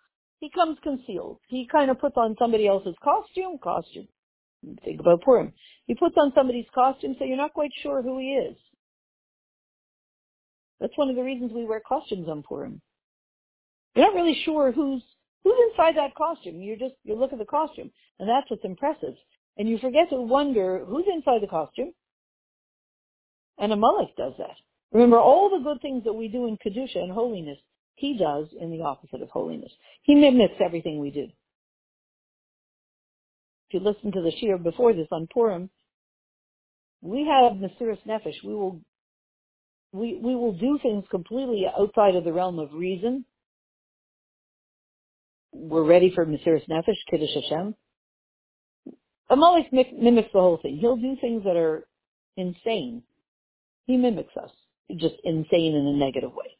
he 0.44 0.50
comes 0.50 0.76
concealed. 0.82 1.38
He 1.48 1.66
kind 1.72 1.90
of 1.90 1.98
puts 1.98 2.16
on 2.18 2.36
somebody 2.38 2.66
else's 2.66 2.94
costume, 3.02 3.56
costume, 3.62 4.06
think 4.84 5.00
about 5.00 5.22
Purim. 5.22 5.54
He 5.86 5.94
puts 5.94 6.16
on 6.18 6.32
somebody's 6.34 6.66
costume 6.74 7.16
so 7.18 7.24
you're 7.24 7.38
not 7.38 7.54
quite 7.54 7.70
sure 7.82 8.02
who 8.02 8.18
he 8.18 8.32
is. 8.34 8.56
That's 10.80 10.96
one 10.96 11.08
of 11.08 11.16
the 11.16 11.22
reasons 11.22 11.50
we 11.52 11.64
wear 11.64 11.80
costumes 11.80 12.28
on 12.28 12.42
Purim. 12.42 12.82
You're 13.94 14.04
not 14.04 14.14
really 14.14 14.38
sure 14.44 14.70
who's 14.70 15.02
who's 15.44 15.56
inside 15.70 15.96
that 15.96 16.14
costume. 16.14 16.60
You 16.60 16.76
just 16.76 16.94
you 17.04 17.14
look 17.14 17.32
at 17.32 17.38
the 17.38 17.46
costume, 17.46 17.90
and 18.18 18.28
that's 18.28 18.50
what's 18.50 18.64
impressive. 18.64 19.14
And 19.56 19.66
you 19.66 19.78
forget 19.78 20.10
to 20.10 20.20
wonder 20.20 20.84
who's 20.84 21.06
inside 21.10 21.40
the 21.40 21.46
costume. 21.46 21.92
And 23.58 23.72
a 23.72 23.76
Amalek 23.76 24.14
does 24.18 24.34
that. 24.36 24.56
Remember 24.92 25.18
all 25.18 25.48
the 25.48 25.64
good 25.64 25.80
things 25.80 26.04
that 26.04 26.12
we 26.12 26.28
do 26.28 26.48
in 26.48 26.58
Kedusha 26.58 26.96
and 26.96 27.12
holiness, 27.12 27.58
he 27.94 28.18
does 28.18 28.48
in 28.60 28.70
the 28.70 28.82
opposite 28.82 29.22
of 29.22 29.30
holiness. 29.30 29.72
He 30.02 30.14
mimics 30.14 30.54
everything 30.64 30.98
we 30.98 31.10
do. 31.10 31.28
If 33.68 33.74
you 33.74 33.80
listen 33.80 34.12
to 34.12 34.20
the 34.20 34.32
Shiur 34.32 34.62
before 34.62 34.92
this 34.92 35.08
on 35.10 35.28
Purim, 35.32 35.70
we 37.00 37.26
have 37.26 37.52
Mesiris 37.52 37.98
Nefesh. 38.06 38.42
We 38.44 38.54
will, 38.54 38.80
we, 39.92 40.18
we 40.22 40.34
will 40.34 40.52
do 40.52 40.78
things 40.82 41.04
completely 41.10 41.66
outside 41.78 42.14
of 42.16 42.24
the 42.24 42.32
realm 42.32 42.58
of 42.58 42.72
reason. 42.72 43.24
We're 45.52 45.84
ready 45.84 46.12
for 46.14 46.26
Mesiris 46.26 46.68
Nefesh, 46.68 46.96
Kiddush 47.10 47.34
Hashem. 47.34 47.74
Amalek 49.30 49.72
mimics 49.72 50.30
the 50.32 50.40
whole 50.40 50.58
thing. 50.60 50.78
He'll 50.78 50.96
do 50.96 51.16
things 51.20 51.44
that 51.44 51.56
are 51.56 51.86
insane. 52.36 53.02
He 53.86 53.96
mimics 53.96 54.36
us. 54.36 54.50
Just 54.96 55.14
insane 55.24 55.74
in 55.74 55.86
a 55.86 55.92
negative 55.92 56.32
way. 56.34 56.56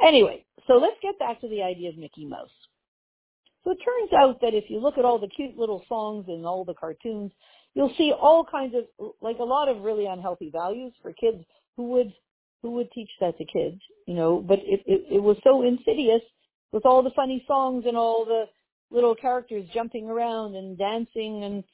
Anyway, 0.00 0.45
so 0.66 0.74
let's 0.74 0.96
get 1.02 1.18
back 1.18 1.40
to 1.40 1.48
the 1.48 1.62
idea 1.62 1.90
of 1.90 1.98
Mickey 1.98 2.24
Mouse. 2.24 2.50
So 3.64 3.72
it 3.72 3.78
turns 3.84 4.12
out 4.12 4.40
that 4.42 4.54
if 4.54 4.64
you 4.68 4.80
look 4.80 4.96
at 4.96 5.04
all 5.04 5.18
the 5.18 5.28
cute 5.28 5.56
little 5.58 5.84
songs 5.88 6.26
and 6.28 6.46
all 6.46 6.64
the 6.64 6.74
cartoons, 6.74 7.32
you'll 7.74 7.92
see 7.98 8.12
all 8.12 8.44
kinds 8.44 8.74
of, 8.74 9.10
like 9.20 9.38
a 9.40 9.44
lot 9.44 9.68
of 9.68 9.82
really 9.82 10.06
unhealthy 10.06 10.50
values 10.50 10.92
for 11.02 11.12
kids 11.12 11.44
who 11.76 11.88
would, 11.90 12.12
who 12.62 12.70
would 12.72 12.90
teach 12.92 13.10
that 13.20 13.36
to 13.38 13.44
kids, 13.44 13.80
you 14.06 14.14
know, 14.14 14.40
but 14.40 14.60
it, 14.60 14.80
it, 14.86 15.16
it 15.16 15.22
was 15.22 15.36
so 15.42 15.62
insidious 15.62 16.22
with 16.72 16.86
all 16.86 17.02
the 17.02 17.10
funny 17.16 17.44
songs 17.46 17.84
and 17.86 17.96
all 17.96 18.24
the 18.24 18.44
little 18.90 19.16
characters 19.16 19.66
jumping 19.74 20.08
around 20.08 20.54
and 20.54 20.78
dancing 20.78 21.42
and, 21.42 21.64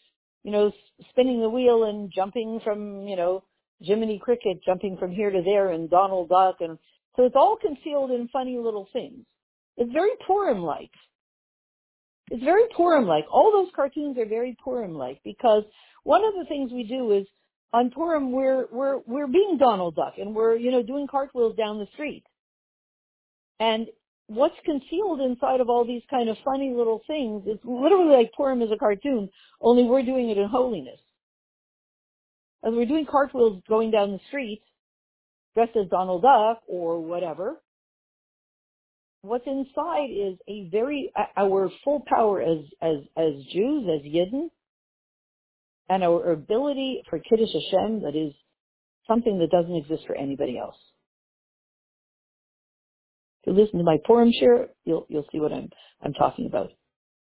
you 0.45 0.51
know, 0.51 0.73
spinning 1.11 1.41
the 1.41 1.49
wheel 1.49 1.85
and 1.85 2.11
jumping 2.15 2.59
from, 2.65 3.07
you 3.07 3.17
know, 3.17 3.45
Jiminy 3.81 4.19
Cricket 4.19 4.63
jumping 4.65 4.97
from 4.97 5.13
here 5.13 5.31
to 5.31 5.43
there 5.43 5.71
and 5.71 5.91
Donald 5.91 6.29
Duck 6.29 6.57
and 6.61 6.79
so 7.17 7.25
it's 7.25 7.37
all 7.37 7.57
concealed 7.61 8.11
in 8.11 8.29
funny 8.29 8.59
little 8.59 8.89
things. 8.93 9.25
It's 9.77 9.93
very 9.93 10.11
Purim-like. 10.27 10.91
It's 12.31 12.43
very 12.43 12.65
Purim-like. 12.77 13.25
All 13.31 13.53
those 13.53 13.73
cartoons 13.75 14.17
are 14.19 14.27
very 14.27 14.57
Purim-like 14.63 15.21
because 15.25 15.65
one 16.05 16.25
of 16.25 16.35
the 16.35 16.47
things 16.49 16.73
we 16.73 16.85
do 16.85 17.13
is 17.13 17.27
on 17.73 17.91
Purim 17.91 18.33
we're 18.33 18.67
we're 18.71 18.99
we're 19.07 19.27
being 19.27 19.57
Donald 19.59 19.97
Duck 19.97 20.15
and 20.19 20.35
we're 20.35 20.57
you 20.57 20.71
know 20.71 20.83
doing 20.83 21.07
cartwheels 21.07 21.57
down 21.57 21.79
the 21.79 21.87
street. 21.95 22.25
And 23.61 23.87
what's 24.27 24.57
concealed 24.65 25.21
inside 25.21 25.61
of 25.61 25.69
all 25.69 25.87
these 25.87 26.03
kind 26.11 26.29
of 26.29 26.37
funny 26.45 26.73
little 26.75 27.03
things 27.07 27.47
is 27.47 27.59
literally 27.65 28.17
like 28.17 28.33
Purim 28.37 28.63
is 28.63 28.71
a 28.73 28.77
cartoon, 28.77 29.29
only 29.61 29.85
we're 29.85 30.03
doing 30.03 30.31
it 30.31 30.39
in 30.39 30.49
holiness. 30.49 30.99
As 32.65 32.73
we're 32.73 32.87
doing 32.87 33.07
cartwheels 33.11 33.63
going 33.69 33.91
down 33.91 34.13
the 34.13 34.21
street, 34.29 34.63
dressed 35.55 35.77
as 35.77 35.89
Donald 35.91 36.23
Duck 36.23 36.63
or 36.67 37.01
whatever, 37.01 37.61
what's 39.23 39.47
inside 39.47 40.11
is 40.11 40.39
a 40.49 40.69
very 40.71 41.13
our 41.37 41.71
full 41.85 42.05
power 42.07 42.41
as 42.43 42.59
as 42.81 42.97
as 43.17 43.35
Jews, 43.53 43.89
as 43.89 44.07
Yidden, 44.07 44.49
and 45.89 46.03
our 46.03 46.33
ability 46.33 47.03
for 47.09 47.19
Kiddush 47.19 47.53
Hashem 47.53 48.03
that 48.03 48.17
is 48.17 48.35
something 49.07 49.39
that 49.39 49.51
doesn't 49.51 49.77
exist 49.77 50.03
for 50.07 50.17
anybody 50.17 50.59
else. 50.59 50.77
If 53.43 53.49
you 53.55 53.63
listen 53.63 53.79
to 53.79 53.85
my 53.85 53.99
Purim 54.05 54.33
shiur, 54.33 54.69
you'll 54.85 55.07
you'll 55.09 55.27
see 55.33 55.41
what 55.41 55.53
I'm 55.53 55.71
I'm 56.03 56.15
talking 56.15 56.47
about. 56.47 56.71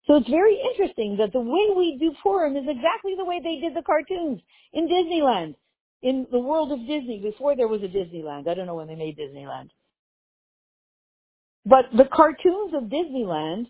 So 0.08 0.16
it's 0.16 0.30
very 0.30 0.58
interesting 0.72 1.18
that 1.20 1.34
the 1.34 1.42
way 1.42 1.76
we 1.76 1.98
do 2.00 2.14
Purim 2.24 2.56
is 2.56 2.64
exactly 2.68 3.16
the 3.18 3.26
way 3.26 3.42
they 3.44 3.60
did 3.60 3.76
the 3.76 3.84
cartoons 3.84 4.40
in 4.72 4.88
Disneyland, 4.88 5.56
in 6.02 6.28
the 6.32 6.40
world 6.40 6.72
of 6.72 6.80
Disney 6.80 7.20
before 7.22 7.56
there 7.56 7.68
was 7.68 7.82
a 7.82 7.88
Disneyland. 7.88 8.48
I 8.48 8.54
don't 8.54 8.68
know 8.68 8.76
when 8.76 8.88
they 8.88 8.96
made 8.96 9.18
Disneyland. 9.18 9.70
But 11.66 11.86
the 11.96 12.06
cartoons 12.06 12.74
of 12.74 12.84
Disneyland 12.84 13.68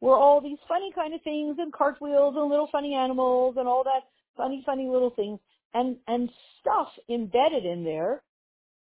were 0.00 0.16
all 0.16 0.40
these 0.40 0.58
funny 0.68 0.92
kind 0.94 1.14
of 1.14 1.22
things 1.22 1.56
and 1.58 1.72
cartwheels 1.72 2.34
and 2.36 2.48
little 2.48 2.68
funny 2.70 2.94
animals 2.94 3.56
and 3.58 3.66
all 3.66 3.82
that 3.84 4.04
funny, 4.36 4.62
funny 4.64 4.86
little 4.86 5.10
things 5.10 5.40
and, 5.74 5.96
and 6.06 6.30
stuff 6.60 6.88
embedded 7.10 7.64
in 7.64 7.84
there, 7.84 8.22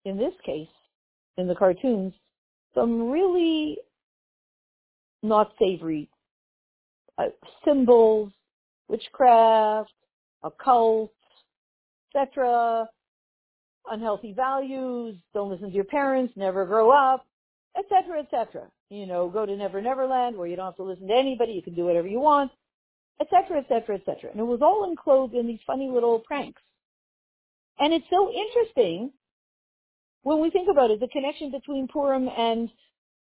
in 0.03 0.17
this 0.17 0.34
case, 0.45 0.67
in 1.38 1.48
the 1.48 1.55
cartoons, 1.55 2.13
some 2.74 3.10
really 3.10 3.77
not 5.24 5.51
savory 5.57 6.10
uh, 7.17 7.25
symbols, 7.65 8.31
witchcraft, 8.88 9.91
occult, 10.43 11.12
etc., 12.15 12.88
unhealthy 13.91 14.34
values, 14.34 15.15
don't 15.34 15.50
listen 15.50 15.69
to 15.69 15.75
your 15.75 15.84
parents, 15.84 16.34
never 16.36 16.65
grow 16.65 16.91
up, 16.91 17.25
etc., 17.77 18.22
etc. 18.22 18.67
You 18.89 19.05
know, 19.05 19.29
go 19.29 19.45
to 19.45 19.55
Never 19.55 19.81
Never 19.81 20.07
Land 20.07 20.38
where 20.38 20.48
you 20.48 20.55
don't 20.55 20.65
have 20.65 20.75
to 20.77 20.84
listen 20.84 21.07
to 21.07 21.13
anybody, 21.13 21.53
you 21.53 21.62
can 21.62 21.75
do 21.75 21.86
whatever 21.86 22.07
you 22.07 22.19
want, 22.19 22.51
etc., 23.22 23.60
etc., 23.60 23.95
etc. 23.95 24.31
And 24.31 24.39
it 24.39 24.43
was 24.43 24.62
all 24.62 24.89
enclosed 24.89 25.34
in 25.34 25.48
these 25.48 25.60
funny 25.65 25.89
little 25.89 26.19
pranks. 26.19 26.62
And 27.79 27.93
it's 27.93 28.05
so 28.10 28.31
interesting 28.31 29.12
when 30.24 30.41
we 30.41 30.50
think 30.50 30.69
about 30.72 30.91
it, 30.91 31.00
the 31.00 31.07
connection 31.10 31.51
between 31.51 31.88
Purim 31.88 32.27
and 32.29 32.69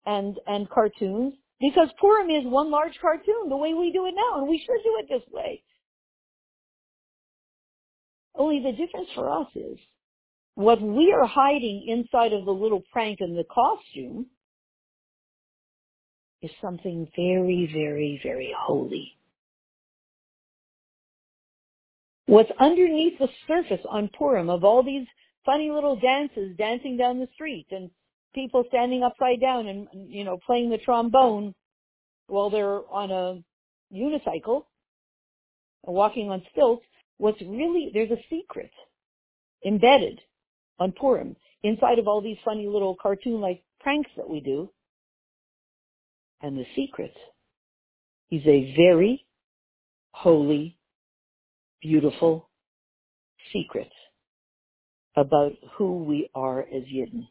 and 0.07 0.39
and 0.47 0.69
cartoons, 0.71 1.35
because 1.61 1.89
Purim 2.01 2.31
is 2.31 2.45
one 2.45 2.71
large 2.71 2.97
cartoon, 3.01 3.49
the 3.49 3.57
way 3.57 3.75
we 3.75 3.93
do 3.93 4.07
it 4.07 4.15
now, 4.15 4.39
and 4.39 4.49
we 4.49 4.59
should 4.59 4.83
do 4.85 4.99
it 5.01 5.07
this 5.09 5.23
way. 5.33 5.63
Only 8.37 8.61
the 8.61 8.73
difference 8.73 9.09
for 9.15 9.31
us 9.31 9.49
is 9.55 9.79
what 10.55 10.81
we 10.81 11.13
are 11.13 11.27
hiding 11.27 11.87
inside 11.89 12.33
of 12.33 12.45
the 12.45 12.51
little 12.51 12.83
prank 12.93 13.21
and 13.21 13.37
the 13.37 13.45
costume 13.45 14.27
is 16.43 16.51
something 16.61 17.09
very, 17.17 17.69
very, 17.73 18.21
very 18.23 18.55
holy. 18.59 19.13
What's 22.27 22.51
underneath 22.59 23.19
the 23.19 23.29
surface 23.47 23.85
on 23.89 24.11
Purim 24.17 24.51
of 24.51 24.65
all 24.65 24.83
these 24.83 25.07
funny 25.45 25.71
little 25.71 25.97
dances 25.97 26.57
dancing 26.57 26.97
down 26.97 27.21
the 27.21 27.29
street 27.35 27.67
and 27.71 27.91
people 28.35 28.65
standing 28.69 29.03
upside 29.03 29.41
down 29.41 29.67
and, 29.69 29.89
you 30.09 30.25
know, 30.25 30.39
playing 30.45 30.71
the 30.71 30.79
trombone 30.79 31.55
while 32.27 32.51
they're 32.51 32.83
on 32.91 33.11
a 33.11 33.43
unicycle 33.97 34.65
walking 35.85 36.31
on 36.31 36.43
stilts, 36.51 36.85
what's 37.19 37.41
really, 37.41 37.91
there's 37.93 38.11
a 38.11 38.23
secret 38.31 38.71
embedded 39.65 40.21
on 40.79 40.93
Purim 40.93 41.37
inside 41.63 41.99
of 41.99 42.07
all 42.07 42.21
these 42.21 42.37
funny 42.45 42.67
little 42.67 42.97
cartoon-like 43.01 43.63
pranks 43.81 44.11
that 44.17 44.29
we 44.29 44.41
do. 44.41 44.71
And 46.43 46.57
the 46.57 46.67
secret 46.77 47.15
is 48.31 48.43
a 48.47 48.75
very 48.77 49.27
holy, 50.11 50.79
beautiful 51.81 52.49
secret 53.53 53.91
about 55.17 55.53
who 55.77 56.05
we 56.05 56.29
are 56.35 56.61
as 56.61 56.83
Yidden 56.85 57.29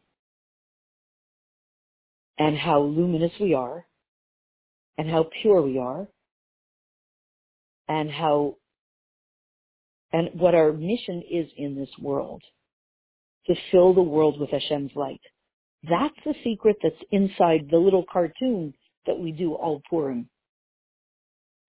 and 2.37 2.57
how 2.57 2.81
luminous 2.81 3.31
we 3.39 3.53
are 3.53 3.85
and 4.97 5.09
how 5.09 5.27
pure 5.41 5.61
we 5.61 5.77
are 5.77 6.07
and 7.87 8.09
how 8.09 8.55
and 10.15 10.29
what 10.39 10.55
our 10.55 10.71
mission 10.71 11.21
is 11.29 11.47
in 11.57 11.75
this 11.75 11.89
world 11.99 12.41
to 13.47 13.53
fill 13.69 13.93
the 13.93 14.01
world 14.01 14.39
with 14.39 14.49
Hashem's 14.49 14.93
light. 14.95 15.19
That's 15.83 16.15
the 16.23 16.33
secret 16.41 16.77
that's 16.81 16.95
inside 17.11 17.67
the 17.69 17.77
little 17.77 18.05
cartoon 18.09 18.73
that 19.07 19.19
we 19.19 19.33
do 19.33 19.55
all 19.55 19.81
Purim. 19.89 20.29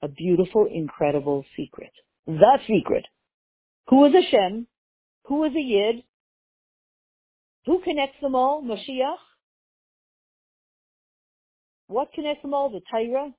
A 0.00 0.06
beautiful, 0.06 0.68
incredible 0.72 1.44
secret. 1.56 1.90
The 2.28 2.58
secret. 2.68 3.04
Who 3.88 4.04
is 4.04 4.12
Hashem? 4.14 4.68
Who 5.24 5.42
is 5.42 5.52
a 5.52 5.60
Yid? 5.60 6.04
Who 7.66 7.80
connects 7.82 8.20
them 8.22 8.36
all? 8.36 8.62
Mashiach? 8.62 9.16
What 11.88 12.12
connects 12.12 12.42
them 12.42 12.54
all? 12.54 12.70
The 12.70 12.80
Torah? 12.92 13.32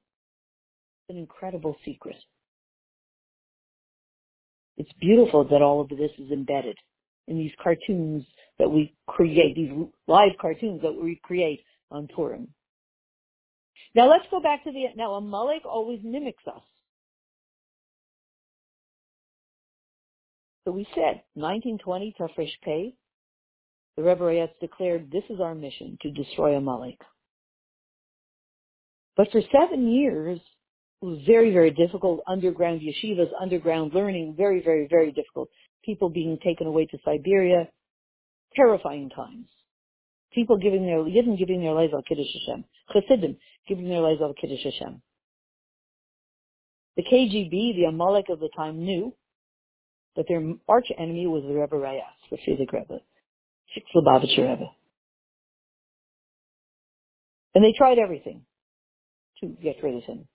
An 1.07 1.15
incredible 1.15 1.77
secret. 1.85 2.17
It's 4.77 4.91
beautiful 4.99 5.43
that 5.45 5.61
all 5.61 5.81
of 5.81 5.89
this 5.89 6.11
is 6.19 6.31
embedded 6.31 6.77
in 7.27 7.37
these 7.37 7.51
cartoons 7.61 8.23
that 8.59 8.69
we 8.69 8.93
create, 9.07 9.55
these 9.55 9.71
live 10.07 10.31
cartoons 10.39 10.81
that 10.81 10.93
we 10.93 11.19
create 11.23 11.61
on 11.91 12.07
Purim. 12.07 12.47
Now 13.95 14.09
let's 14.09 14.25
go 14.29 14.39
back 14.39 14.63
to 14.63 14.71
the, 14.71 14.85
now 14.95 15.13
a 15.13 15.17
Amalek 15.17 15.65
always 15.65 15.99
mimics 16.03 16.43
us. 16.47 16.61
So 20.65 20.71
we 20.71 20.85
said, 20.93 21.23
1920, 21.35 22.15
Tafresh 22.19 22.51
Pei, 22.63 22.93
the 23.95 24.03
Rebbe 24.03 24.21
Rayatz 24.21 24.49
declared, 24.59 25.09
this 25.11 25.23
is 25.29 25.39
our 25.39 25.55
mission, 25.55 25.97
to 26.01 26.11
destroy 26.11 26.53
a 26.53 26.57
Amalek. 26.57 26.99
But 29.15 29.31
for 29.31 29.41
seven 29.51 29.87
years, 29.87 30.39
very, 31.01 31.51
very 31.51 31.71
difficult. 31.71 32.21
Underground 32.27 32.81
yeshivas, 32.81 33.29
underground 33.39 33.93
learning, 33.93 34.35
very, 34.37 34.61
very, 34.63 34.87
very 34.89 35.11
difficult. 35.11 35.49
People 35.83 36.09
being 36.09 36.37
taken 36.43 36.67
away 36.67 36.85
to 36.87 36.97
Siberia, 37.05 37.67
terrifying 38.55 39.09
times. 39.09 39.47
People 40.33 40.57
giving 40.57 40.85
their, 40.85 40.99
Yidden 40.99 41.37
giving 41.37 41.61
their 41.61 41.73
lives 41.73 41.93
al 41.93 42.01
Kiddush 42.01 42.27
Hashem. 42.47 42.65
Chassidim 42.93 43.37
giving 43.67 43.87
their 43.87 44.01
lives 44.01 44.21
al 44.21 44.33
Kiddush 44.33 44.63
Hashem. 44.63 45.01
The 46.95 47.03
KGB, 47.03 47.75
the 47.75 47.85
Amalek 47.87 48.25
of 48.29 48.39
the 48.39 48.49
time, 48.55 48.83
knew 48.83 49.13
that 50.15 50.25
their 50.27 50.41
arch 50.67 50.87
enemy 50.97 51.27
was 51.27 51.43
the 51.43 51.53
Rebbe 51.53 51.75
Rayatz, 51.75 52.01
the 52.31 52.37
Frierdiker 52.37 52.73
Rebbe, 52.73 53.01
Lubavitcher 53.95 54.49
Rebbe. 54.49 54.71
And 57.53 57.63
they 57.63 57.73
tried 57.77 57.99
everything 57.99 58.41
to 59.41 59.47
get 59.47 59.81
rid 59.83 59.95
of 59.95 60.03
him. 60.03 60.27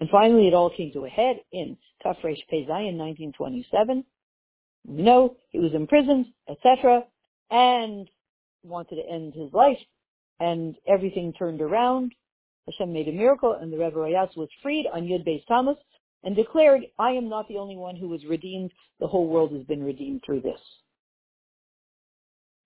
And 0.00 0.10
finally, 0.10 0.48
it 0.48 0.54
all 0.54 0.70
came 0.70 0.92
to 0.92 1.04
a 1.04 1.08
head 1.08 1.36
in 1.52 1.76
Tafresh 2.04 2.42
Pezai 2.52 2.88
in 2.88 2.98
1927. 2.98 4.04
You 4.88 5.02
know, 5.02 5.36
he 5.50 5.58
was 5.58 5.72
imprisoned, 5.74 6.26
etc., 6.48 7.04
and 7.50 8.08
wanted 8.62 8.96
to 8.96 9.08
end 9.08 9.34
his 9.34 9.52
life, 9.52 9.78
and 10.40 10.74
everything 10.86 11.32
turned 11.32 11.60
around. 11.60 12.12
Hashem 12.66 12.92
made 12.92 13.08
a 13.08 13.12
miracle, 13.12 13.52
and 13.52 13.72
the 13.72 13.78
Rebbe 13.78 13.96
Rayatz 13.96 14.36
was 14.36 14.48
freed 14.62 14.86
on 14.92 15.02
Yud 15.02 15.26
Beis 15.26 15.44
Tammuz, 15.46 15.76
and 16.22 16.34
declared, 16.34 16.82
I 16.98 17.10
am 17.12 17.28
not 17.28 17.48
the 17.48 17.58
only 17.58 17.76
one 17.76 17.96
who 17.96 18.08
was 18.08 18.24
redeemed. 18.24 18.72
The 19.00 19.06
whole 19.06 19.28
world 19.28 19.52
has 19.52 19.64
been 19.64 19.82
redeemed 19.82 20.22
through 20.24 20.40
this. 20.40 20.60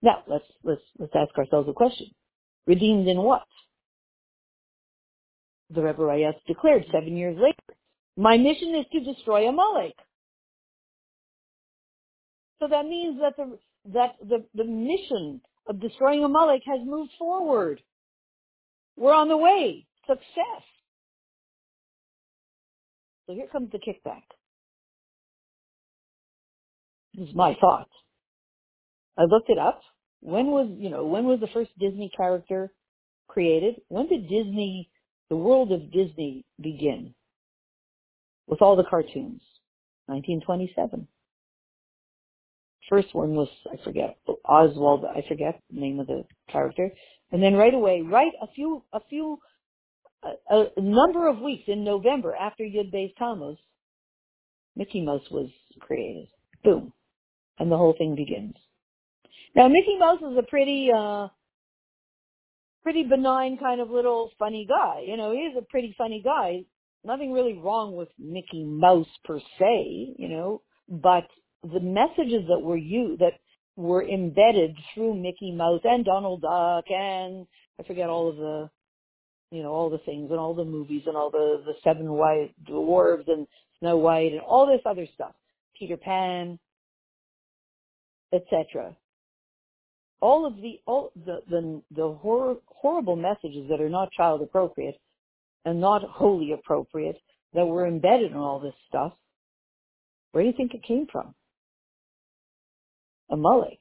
Now, 0.00 0.23
let's, 0.28 0.44
let's, 0.62 0.82
let's 0.99 1.12
ask 1.14 1.37
ourselves 1.37 1.68
a 1.68 1.73
question. 1.73 2.06
Redeemed 2.66 3.08
in 3.08 3.18
what? 3.18 3.42
The 5.70 5.82
Rebbe 5.82 5.98
Rayatz 5.98 6.38
declared 6.46 6.84
seven 6.92 7.16
years 7.16 7.37
later, 7.38 7.78
my 8.16 8.37
mission 8.37 8.75
is 8.75 8.87
to 8.92 9.12
destroy 9.12 9.48
Amalek. 9.48 9.94
So 12.60 12.68
that 12.68 12.87
means 12.87 13.20
that 13.20 13.37
the, 13.37 13.58
that 13.92 14.16
the, 14.26 14.44
the 14.54 14.64
mission 14.64 15.40
of 15.68 15.80
destroying 15.80 16.25
Amalek 16.25 16.62
has 16.66 16.80
moved 16.84 17.12
forward. 17.18 17.80
We're 18.96 19.14
on 19.14 19.28
the 19.28 19.37
way. 19.37 19.87
Success. 20.06 20.64
So 23.26 23.34
here 23.34 23.46
comes 23.52 23.70
the 23.70 23.78
kickback. 23.78 24.22
This 27.14 27.28
is 27.28 27.34
my 27.34 27.54
thought. 27.60 27.88
I 29.18 29.25
looked 29.25 29.50
it 29.50 29.58
up. 29.58 29.80
When 30.20 30.46
was, 30.46 30.68
you 30.78 30.88
know, 30.90 31.04
when 31.04 31.26
was 31.26 31.40
the 31.40 31.48
first 31.48 31.70
Disney 31.78 32.10
character 32.16 32.72
created? 33.28 33.76
When 33.88 34.08
did 34.08 34.22
Disney, 34.22 34.90
the 35.30 35.37
world 35.37 35.73
of 35.73 35.92
Disney 35.92 36.44
begin? 36.61 37.14
With 38.47 38.62
all 38.62 38.76
the 38.76 38.85
cartoons. 38.85 39.42
1927. 40.06 41.06
First 42.88 43.14
one 43.14 43.35
was, 43.35 43.49
I 43.70 43.76
forget, 43.85 44.16
Oswald, 44.47 45.04
I 45.04 45.23
forget 45.28 45.61
the 45.70 45.80
name 45.80 46.00
of 46.00 46.06
the 46.06 46.25
character. 46.50 46.90
And 47.30 47.42
then 47.42 47.54
right 47.54 47.75
away, 47.75 48.00
right 48.00 48.32
a 48.40 48.47
few, 48.54 48.82
a 48.94 49.00
few 49.11 49.38
a, 50.23 50.64
a 50.76 50.80
number 50.80 51.28
of 51.28 51.40
weeks 51.40 51.64
in 51.66 51.85
November 51.85 52.35
after 52.35 52.64
Yud 52.64 52.92
Beis 52.92 53.14
Tammuz, 53.16 53.58
Mickey 54.76 55.02
Mouse 55.02 55.28
was 55.30 55.50
created. 55.80 56.28
Boom. 56.64 56.92
And 57.58 57.70
the 57.70 57.76
whole 57.76 57.94
thing 57.97 58.14
begins. 58.14 58.54
Now 59.54 59.68
Mickey 59.68 59.97
Mouse 59.99 60.20
is 60.20 60.38
a 60.38 60.42
pretty, 60.42 60.90
uh, 60.94 61.28
pretty 62.88 63.04
benign 63.04 63.59
kind 63.59 63.83
of 63.83 63.90
little 63.90 64.30
funny 64.38 64.66
guy. 64.66 65.02
You 65.07 65.18
know, 65.18 65.30
he 65.30 65.40
is 65.40 65.54
a 65.59 65.71
pretty 65.71 65.95
funny 65.99 66.23
guy. 66.25 66.64
Nothing 67.04 67.33
really 67.33 67.52
wrong 67.52 67.95
with 67.95 68.09
Mickey 68.18 68.64
Mouse 68.64 69.07
per 69.26 69.38
se, 69.59 70.14
you 70.16 70.26
know, 70.30 70.62
but 70.88 71.25
the 71.62 71.80
messages 71.80 72.49
that 72.49 72.62
were 72.62 72.78
you, 72.78 73.18
that 73.18 73.35
were 73.76 74.03
embedded 74.03 74.74
through 74.94 75.20
Mickey 75.20 75.53
Mouse 75.53 75.83
and 75.85 76.03
Donald 76.03 76.40
Duck 76.40 76.90
and 76.90 77.46
I 77.79 77.87
forget 77.87 78.09
all 78.09 78.31
of 78.31 78.37
the 78.37 78.70
you 79.51 79.62
know, 79.62 79.70
all 79.70 79.90
the 79.90 79.98
things 79.98 80.31
and 80.31 80.40
all 80.40 80.55
the 80.55 80.64
movies 80.64 81.03
and 81.07 81.14
all 81.16 81.31
the, 81.31 81.62
the 81.66 81.74
seven 81.85 82.11
white 82.12 82.55
dwarves 82.66 83.29
and 83.29 83.46
Snow 83.81 83.98
White 83.98 84.33
and 84.33 84.40
all 84.40 84.66
this 84.66 84.81
other 84.87 85.07
stuff. 85.14 85.35
Peter 85.79 85.98
Pan, 85.98 86.59
etc. 88.33 88.96
All 90.20 90.46
of 90.46 90.57
the, 90.57 90.81
all 90.87 91.12
the, 91.14 91.40
the, 91.48 91.83
the 91.94 92.12
hor- 92.20 92.59
horrible 92.66 93.16
messages 93.16 93.68
that 93.70 93.81
are 93.81 93.88
not 93.88 94.11
child 94.12 94.42
appropriate 94.42 94.96
and 95.64 95.81
not 95.81 96.02
wholly 96.02 96.52
appropriate 96.52 97.16
that 97.54 97.66
were 97.66 97.87
embedded 97.87 98.33
in 98.33 98.37
all 98.37 98.61
this 98.61 98.74
stuff, 98.88 99.12
where 100.33 100.42
do 100.42 100.48
you 100.48 100.57
think 100.57 100.74
it 100.74 100.83
came 100.83 101.07
from? 101.11 101.35
Amalek. 103.31 103.78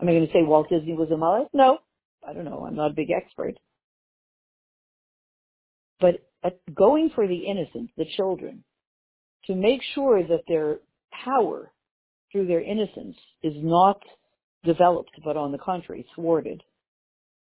Am 0.00 0.08
I 0.08 0.12
going 0.12 0.26
to 0.26 0.32
say 0.32 0.42
Walt 0.42 0.68
Disney 0.68 0.92
was 0.92 1.10
Amalek? 1.10 1.48
No. 1.52 1.78
I 2.26 2.32
don't 2.32 2.44
know, 2.44 2.66
I'm 2.66 2.76
not 2.76 2.90
a 2.90 2.94
big 2.94 3.10
expert. 3.10 3.54
But 6.00 6.16
going 6.74 7.10
for 7.14 7.26
the 7.26 7.46
innocent, 7.46 7.90
the 7.96 8.04
children, 8.16 8.64
to 9.46 9.54
make 9.54 9.80
sure 9.94 10.22
that 10.22 10.42
their 10.48 10.78
power 11.24 11.70
through 12.30 12.46
their 12.46 12.62
innocence 12.62 13.16
is 13.42 13.54
not 13.56 14.00
developed, 14.64 15.12
but 15.24 15.36
on 15.36 15.52
the 15.52 15.58
contrary, 15.58 16.06
thwarted. 16.14 16.62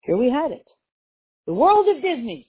Here 0.02 0.16
we 0.16 0.30
had 0.30 0.52
it. 0.52 0.66
The 1.46 1.54
world 1.54 1.88
of 1.88 2.02
Disney. 2.02 2.48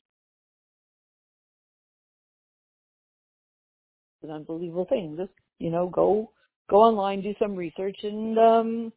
It's 4.21 4.29
an 4.29 4.35
unbelievable 4.35 4.85
thing. 4.85 5.15
Just, 5.17 5.31
you 5.57 5.71
know, 5.71 5.89
go, 5.89 6.31
go 6.69 6.77
online, 6.77 7.21
do 7.21 7.33
some 7.39 7.55
research 7.55 7.97
and, 8.03 8.37
um, 8.37 8.93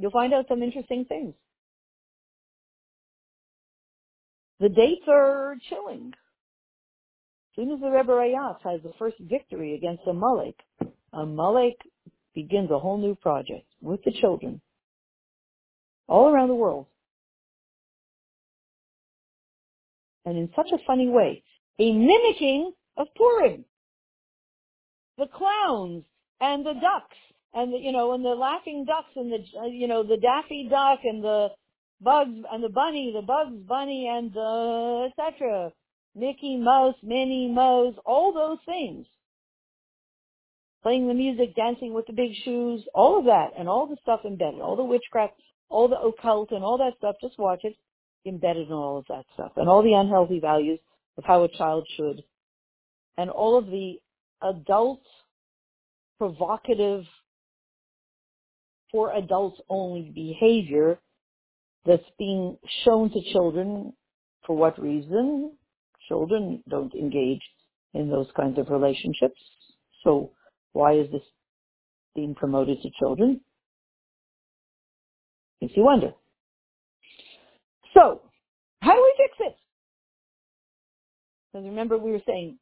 You'll 0.00 0.10
find 0.10 0.32
out 0.32 0.46
some 0.48 0.62
interesting 0.62 1.04
things. 1.04 1.34
The 4.58 4.70
dates 4.70 5.04
are 5.06 5.56
chilling. 5.68 6.14
Soon 7.56 7.72
as 7.72 7.80
the 7.80 7.90
Rebbe 7.90 8.12
Rayatz 8.12 8.60
has 8.62 8.80
the 8.82 8.92
first 8.98 9.16
victory 9.18 9.74
against 9.74 10.02
Amalek, 10.06 10.56
Amalek 11.12 11.76
begins 12.34 12.70
a 12.70 12.78
whole 12.78 12.98
new 12.98 13.14
project 13.16 13.66
with 13.80 14.02
the 14.04 14.12
children 14.20 14.60
all 16.08 16.28
around 16.28 16.48
the 16.48 16.54
world. 16.54 16.86
And 20.24 20.36
in 20.36 20.50
such 20.54 20.68
a 20.72 20.78
funny 20.86 21.08
way, 21.08 21.42
a 21.78 21.92
mimicking 21.92 22.72
of 22.96 23.08
Purim. 23.16 23.64
The 25.18 25.26
clowns 25.26 26.04
and 26.40 26.64
the 26.64 26.74
ducks 26.74 27.16
and 27.54 27.72
the, 27.72 27.78
you 27.78 27.92
know, 27.92 28.12
and 28.12 28.24
the 28.24 28.30
laughing 28.30 28.84
ducks 28.84 29.10
and 29.16 29.32
the, 29.32 29.38
uh, 29.58 29.66
you 29.66 29.88
know, 29.88 30.02
the 30.02 30.16
Daffy 30.16 30.68
Duck 30.70 31.00
and 31.04 31.22
the 31.22 31.48
Bugs 32.00 32.44
and 32.50 32.62
the 32.62 32.68
Bunny, 32.68 33.12
the 33.14 33.22
Bugs 33.22 33.56
Bunny 33.68 34.08
and 34.08 34.32
the 34.32 35.10
etc. 35.10 35.72
Mickey 36.14 36.56
Mouse, 36.56 36.96
Minnie 37.02 37.48
Mouse, 37.48 37.94
all 38.04 38.32
those 38.32 38.58
things. 38.66 39.06
Playing 40.82 41.08
the 41.08 41.14
music, 41.14 41.54
dancing 41.54 41.92
with 41.92 42.06
the 42.06 42.12
big 42.12 42.32
shoes, 42.44 42.82
all 42.94 43.18
of 43.18 43.26
that, 43.26 43.50
and 43.58 43.68
all 43.68 43.86
the 43.86 43.96
stuff 44.02 44.20
embedded, 44.24 44.60
all 44.60 44.76
the 44.76 44.84
witchcraft, 44.84 45.34
all 45.68 45.88
the 45.88 46.00
occult 46.00 46.50
and 46.52 46.64
all 46.64 46.78
that 46.78 46.96
stuff, 46.98 47.16
just 47.20 47.38
watch 47.38 47.60
it, 47.64 47.76
embedded 48.26 48.68
in 48.68 48.72
all 48.72 48.98
of 48.98 49.04
that 49.08 49.24
stuff, 49.34 49.52
and 49.56 49.68
all 49.68 49.82
the 49.82 49.92
unhealthy 49.92 50.40
values 50.40 50.80
of 51.16 51.24
how 51.24 51.44
a 51.44 51.48
child 51.48 51.86
should, 51.96 52.22
and 53.18 53.30
all 53.30 53.58
of 53.58 53.66
the 53.66 53.96
adult 54.42 55.02
provocative 56.18 57.04
for 58.90 59.14
adults 59.14 59.60
only 59.68 60.10
behavior 60.14 60.98
that's 61.84 62.02
being 62.18 62.56
shown 62.84 63.10
to 63.10 63.32
children. 63.32 63.92
For 64.46 64.56
what 64.56 64.80
reason? 64.80 65.52
Children 66.10 66.64
don't 66.68 66.92
engage 66.92 67.40
in 67.94 68.10
those 68.10 68.26
kinds 68.36 68.58
of 68.58 68.68
relationships. 68.68 69.40
So 70.02 70.32
why 70.72 70.94
is 70.94 71.08
this 71.12 71.22
being 72.16 72.34
promoted 72.34 72.82
to 72.82 72.90
children? 72.98 73.40
Makes 75.60 75.76
you 75.76 75.84
wonder. 75.84 76.12
So, 77.94 78.22
how 78.82 78.92
do 78.92 79.00
we 79.00 79.14
fix 79.16 79.36
it? 79.38 79.56
Because 81.52 81.64
remember 81.64 81.96
we 81.96 82.10
were 82.10 82.22
saying, 82.26 82.58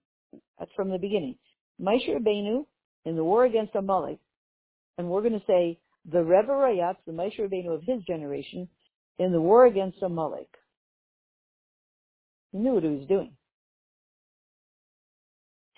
that's 0.58 0.70
from 0.76 0.90
the 0.90 0.98
beginning, 0.98 1.36
Moshe 1.80 2.06
Rabbeinu 2.06 2.66
in 3.06 3.16
the 3.16 3.24
war 3.24 3.46
against 3.46 3.74
Amalek, 3.74 4.18
and 4.98 5.08
we're 5.08 5.22
going 5.22 5.38
to 5.38 5.46
say 5.46 5.78
the 6.10 6.22
Rebbe 6.22 6.50
Rayatz, 6.50 6.96
the 7.06 7.12
Moshe 7.12 7.38
Rabbeinu 7.38 7.74
of 7.74 7.82
his 7.84 8.02
generation, 8.02 8.68
in 9.18 9.32
the 9.32 9.40
war 9.40 9.64
against 9.64 10.02
Amalek. 10.02 10.48
He 12.52 12.58
knew 12.58 12.72
what 12.72 12.82
he 12.82 12.90
was 12.90 13.06
doing. 13.06 13.32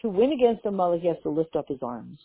To 0.02 0.08
win 0.08 0.32
against 0.32 0.64
Amalek, 0.64 1.02
he 1.02 1.08
has 1.08 1.16
to 1.24 1.30
lift 1.30 1.56
up 1.56 1.68
his 1.68 1.80
arms. 1.82 2.18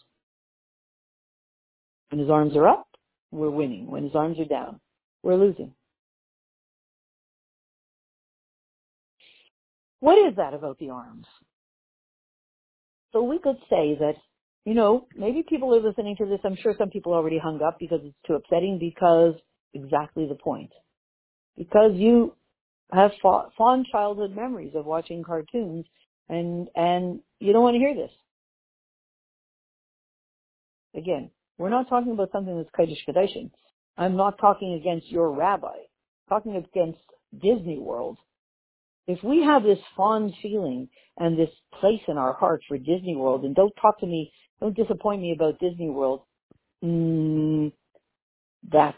When 2.10 2.20
his 2.20 2.30
arms 2.30 2.56
are 2.56 2.68
up, 2.68 2.88
we're 3.32 3.50
winning. 3.50 3.88
When 3.92 4.04
his 4.04 4.16
arms 4.16 4.40
are 4.40 4.46
down, 4.46 4.80
we're 5.24 5.36
losing. 5.36 5.74
What 10.00 10.18
is 10.30 10.36
that 10.38 10.54
about 10.54 10.78
the 10.80 10.92
arms? 10.92 11.26
So 13.12 13.24
we 13.24 13.40
could 13.40 13.58
say 13.70 13.98
that, 14.00 14.16
you 14.66 14.74
know, 14.74 15.08
maybe 15.16 15.44
people 15.48 15.74
are 15.76 15.82
listening 15.82 16.16
to 16.18 16.26
this. 16.26 16.40
I'm 16.44 16.58
sure 16.62 16.76
some 16.78 16.90
people 16.90 17.14
already 17.14 17.40
hung 17.40 17.62
up 17.62 17.80
because 17.80 18.02
it's 18.04 18.16
too 18.28 18.36
upsetting 18.36 18.78
because 18.80 19.34
exactly 19.74 20.28
the 20.28 20.36
point. 20.36 20.72
Because 21.58 21.92
you 21.96 22.36
have 22.92 23.12
fond 23.22 23.88
childhood 23.92 24.36
memories 24.36 24.74
of 24.76 24.86
watching 24.86 25.24
cartoons 25.24 25.86
and, 26.30 26.68
and 26.76 27.20
you 27.40 27.54
don't 27.54 27.64
want 27.64 27.76
to 27.76 27.80
hear 27.80 27.96
this. 27.96 28.12
Again, 30.96 31.30
we're 31.58 31.70
not 31.70 31.90
talking 31.90 32.12
about 32.12 32.32
something 32.32 32.56
that's 32.58 32.70
Kaddish 32.76 33.04
Kaddish. 33.06 33.36
I'm 33.98 34.16
not 34.16 34.38
talking 34.40 34.74
against 34.74 35.10
your 35.10 35.32
rabbi. 35.32 35.68
I'm 35.68 36.30
talking 36.30 36.56
against 36.56 37.00
Disney 37.34 37.80
World. 37.80 38.18
If 39.08 39.24
we 39.24 39.44
have 39.44 39.64
this 39.64 39.80
fond 39.96 40.34
feeling 40.42 40.90
and 41.18 41.38
this 41.38 41.50
place 41.80 42.02
in 42.08 42.18
our 42.18 42.34
heart 42.34 42.62
for 42.68 42.78
Disney 42.78 43.16
World, 43.16 43.44
and 43.46 43.56
don't 43.56 43.74
talk 43.82 44.00
to 44.00 44.08
me, 44.08 44.32
don't 44.60 44.76
disappoint 44.76 45.22
me 45.22 45.34
about 45.34 45.60
Disney 45.60 45.90
World, 45.90 46.22
mm, 46.84 47.72
that's 48.70 48.98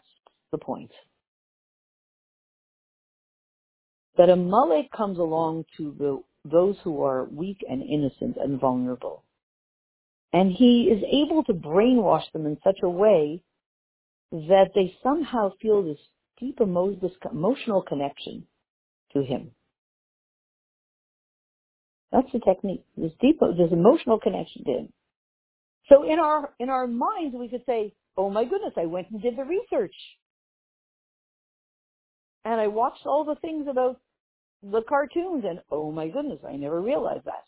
the 0.51 0.57
point. 0.57 0.91
That 4.17 4.29
a 4.29 4.33
Amalek 4.33 4.91
comes 4.91 5.19
along 5.19 5.65
to 5.77 5.95
the, 5.99 6.21
those 6.49 6.75
who 6.83 7.03
are 7.03 7.25
weak 7.25 7.63
and 7.69 7.81
innocent 7.81 8.37
and 8.37 8.59
vulnerable. 8.59 9.23
And 10.33 10.51
he 10.51 10.83
is 10.91 11.03
able 11.03 11.43
to 11.45 11.53
brainwash 11.53 12.31
them 12.33 12.45
in 12.45 12.57
such 12.63 12.79
a 12.83 12.89
way 12.89 13.41
that 14.31 14.71
they 14.75 14.93
somehow 15.03 15.51
feel 15.61 15.83
this 15.83 15.99
deep 16.39 16.59
emo- 16.61 16.95
this 16.95 17.11
emotional 17.31 17.81
connection 17.81 18.45
to 19.13 19.23
him. 19.23 19.51
That's 22.11 22.31
the 22.31 22.39
technique. 22.39 22.85
This 22.95 23.11
deep, 23.21 23.39
this 23.39 23.71
emotional 23.71 24.19
connection 24.19 24.63
to 24.65 24.71
him. 24.71 24.93
So 25.89 26.03
in 26.03 26.19
our 26.19 26.53
in 26.59 26.69
our 26.69 26.87
minds, 26.87 27.35
we 27.35 27.47
could 27.47 27.65
say, 27.65 27.93
"Oh 28.17 28.29
my 28.29 28.43
goodness, 28.43 28.73
I 28.77 28.85
went 28.85 29.09
and 29.11 29.21
did 29.21 29.37
the 29.37 29.43
research, 29.43 29.95
and 32.43 32.59
I 32.59 32.67
watched 32.67 33.05
all 33.05 33.23
the 33.23 33.35
things 33.35 33.67
about 33.69 33.99
the 34.63 34.81
cartoons, 34.87 35.45
and 35.47 35.61
oh 35.71 35.91
my 35.91 36.07
goodness, 36.07 36.39
I 36.47 36.55
never 36.55 36.81
realized 36.81 37.25
that." 37.25 37.45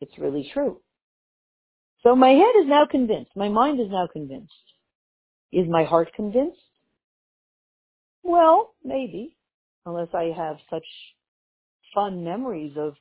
It's 0.00 0.18
really 0.18 0.48
true. 0.52 0.80
So 2.02 2.14
my 2.14 2.30
head 2.30 2.54
is 2.62 2.68
now 2.68 2.86
convinced. 2.86 3.32
My 3.34 3.48
mind 3.48 3.80
is 3.80 3.90
now 3.90 4.06
convinced. 4.06 4.52
Is 5.52 5.68
my 5.68 5.84
heart 5.84 6.12
convinced? 6.14 6.60
Well, 8.22 8.74
maybe, 8.84 9.36
unless 9.86 10.08
I 10.14 10.32
have 10.36 10.58
such 10.70 10.86
fun 11.94 12.22
memories 12.22 12.76
of 12.76 12.94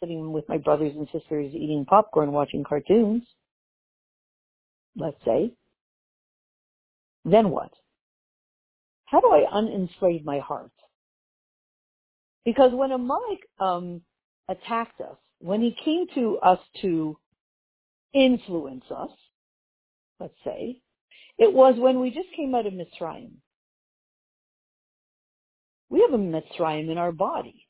sitting 0.00 0.32
with 0.32 0.48
my 0.48 0.58
brothers 0.58 0.92
and 0.96 1.08
sisters 1.12 1.52
eating 1.54 1.84
popcorn, 1.88 2.32
watching 2.32 2.64
cartoons, 2.64 3.22
let's 4.96 5.22
say. 5.24 5.52
Then 7.24 7.50
what? 7.50 7.72
How 9.06 9.20
do 9.20 9.28
I 9.28 9.44
unenslave 9.52 10.24
my 10.24 10.38
heart? 10.38 10.70
Because 12.44 12.72
when 12.72 12.92
Amalek 12.92 13.40
um, 13.58 14.02
attacked 14.48 15.00
us, 15.00 15.16
when 15.40 15.60
he 15.60 15.76
came 15.84 16.06
to 16.14 16.38
us 16.38 16.58
to 16.82 17.16
influence 18.12 18.84
us, 18.90 19.10
let's 20.20 20.34
say, 20.44 20.80
it 21.38 21.52
was 21.52 21.74
when 21.78 22.00
we 22.00 22.10
just 22.10 22.28
came 22.36 22.54
out 22.54 22.66
of 22.66 22.72
Mitzrayim. 22.72 23.32
We 25.88 26.00
have 26.00 26.18
a 26.18 26.22
Mitzrayim 26.22 26.90
in 26.90 26.98
our 26.98 27.12
body. 27.12 27.66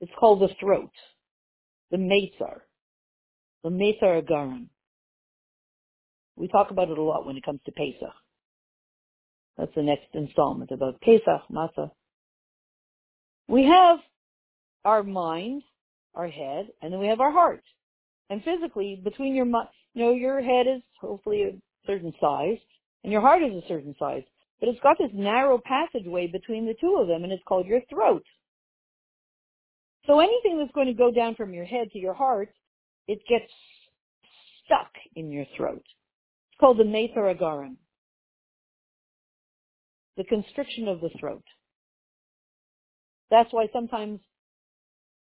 It's 0.00 0.12
called 0.18 0.40
the 0.40 0.54
throat, 0.60 0.92
the 1.90 1.96
Metzar, 1.96 2.60
the 3.64 3.70
Metzar 3.70 4.22
Agarim. 4.22 4.68
We 6.36 6.46
talk 6.48 6.70
about 6.70 6.88
it 6.90 6.98
a 6.98 7.02
lot 7.02 7.26
when 7.26 7.36
it 7.36 7.44
comes 7.44 7.60
to 7.66 7.72
Pesach. 7.72 8.14
That's 9.56 9.74
the 9.74 9.82
next 9.82 10.06
installment 10.14 10.70
about 10.70 11.00
Pesach, 11.00 11.42
Matzah. 11.50 11.90
We 13.48 13.64
have 13.64 13.98
our 14.84 15.02
mind, 15.02 15.62
our 16.14 16.28
head, 16.28 16.68
and 16.82 16.92
then 16.92 17.00
we 17.00 17.06
have 17.08 17.20
our 17.20 17.32
heart. 17.32 17.62
And 18.30 18.42
physically, 18.44 19.00
between 19.02 19.34
your, 19.34 19.46
you 19.46 20.04
know, 20.04 20.12
your 20.12 20.42
head 20.42 20.66
is 20.66 20.82
hopefully 21.00 21.42
a 21.42 21.86
certain 21.86 22.12
size, 22.20 22.58
and 23.02 23.12
your 23.12 23.22
heart 23.22 23.42
is 23.42 23.52
a 23.52 23.66
certain 23.66 23.94
size. 23.98 24.22
But 24.60 24.68
it's 24.68 24.80
got 24.80 24.98
this 24.98 25.10
narrow 25.14 25.60
passageway 25.64 26.26
between 26.26 26.66
the 26.66 26.74
two 26.80 26.98
of 27.00 27.08
them, 27.08 27.24
and 27.24 27.32
it's 27.32 27.42
called 27.46 27.66
your 27.66 27.80
throat. 27.88 28.24
So 30.06 30.20
anything 30.20 30.58
that's 30.58 30.72
going 30.72 30.86
to 30.88 30.94
go 30.94 31.10
down 31.10 31.34
from 31.34 31.54
your 31.54 31.64
head 31.64 31.90
to 31.92 31.98
your 31.98 32.14
heart, 32.14 32.50
it 33.06 33.20
gets 33.28 33.50
stuck 34.64 34.90
in 35.14 35.30
your 35.30 35.46
throat. 35.56 35.84
It's 35.84 36.60
called 36.60 36.78
the 36.78 36.84
Agarim, 36.84 37.76
the 40.16 40.24
constriction 40.24 40.88
of 40.88 41.00
the 41.00 41.10
throat. 41.18 41.44
That's 43.30 43.52
why 43.52 43.66
sometimes, 43.72 44.20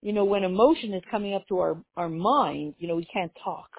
you 0.03 0.13
know, 0.13 0.25
when 0.25 0.45
emotion 0.45 0.93
is 0.95 1.03
coming 1.11 1.35
up 1.35 1.47
to 1.49 1.59
our, 1.59 1.83
our 1.97 2.09
mind, 2.09 2.75
you 2.79 2.89
know, 2.89 2.97
we 2.97 3.07
can't 3.13 3.33
talk. 3.43 3.71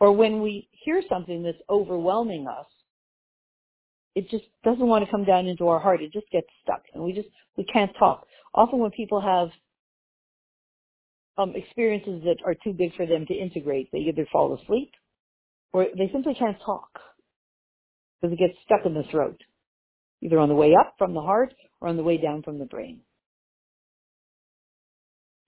Or 0.00 0.12
when 0.12 0.42
we 0.42 0.68
hear 0.84 1.02
something 1.08 1.42
that's 1.42 1.58
overwhelming 1.68 2.46
us, 2.46 2.66
it 4.14 4.30
just 4.30 4.44
doesn't 4.64 4.86
want 4.86 5.04
to 5.04 5.10
come 5.10 5.24
down 5.24 5.46
into 5.46 5.68
our 5.68 5.80
heart. 5.80 6.02
It 6.02 6.12
just 6.12 6.30
gets 6.30 6.46
stuck 6.62 6.82
and 6.94 7.02
we 7.02 7.12
just, 7.12 7.28
we 7.56 7.64
can't 7.64 7.90
talk. 7.98 8.26
Often 8.54 8.78
when 8.78 8.90
people 8.92 9.20
have 9.20 9.48
um, 11.36 11.54
experiences 11.54 12.22
that 12.24 12.36
are 12.44 12.54
too 12.54 12.72
big 12.72 12.94
for 12.96 13.06
them 13.06 13.26
to 13.26 13.34
integrate, 13.34 13.90
they 13.92 13.98
either 13.98 14.26
fall 14.32 14.58
asleep 14.60 14.92
or 15.72 15.86
they 15.96 16.10
simply 16.12 16.34
can't 16.34 16.56
talk 16.64 16.88
because 18.20 18.32
it 18.32 18.38
gets 18.38 18.54
stuck 18.64 18.86
in 18.86 18.94
the 18.94 19.04
throat, 19.10 19.40
either 20.22 20.38
on 20.38 20.48
the 20.48 20.54
way 20.54 20.74
up 20.78 20.94
from 20.98 21.14
the 21.14 21.20
heart 21.20 21.54
or 21.80 21.88
on 21.88 21.96
the 21.96 22.02
way 22.02 22.18
down 22.18 22.42
from 22.42 22.58
the 22.58 22.64
brain. 22.64 23.00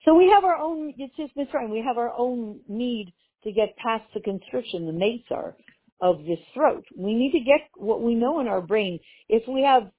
So 0.05 0.15
we 0.15 0.29
have 0.33 0.43
our 0.43 0.55
own, 0.55 0.93
it's 0.97 1.15
just 1.15 1.35
Mitzrayim, 1.37 1.69
we 1.69 1.83
have 1.85 1.97
our 1.97 2.11
own 2.17 2.61
need 2.67 3.13
to 3.43 3.51
get 3.51 3.75
past 3.77 4.03
the 4.13 4.21
constriction, 4.21 4.87
the 4.87 4.93
Metzar 4.93 5.53
of 6.01 6.25
this 6.25 6.39
throat. 6.53 6.83
We 6.97 7.13
need 7.13 7.31
to 7.33 7.39
get 7.39 7.69
what 7.75 8.01
we 8.01 8.15
know 8.15 8.39
in 8.39 8.47
our 8.47 8.61
brain. 8.61 8.99
If 9.29 9.43
we 9.47 9.61
have 9.61 9.91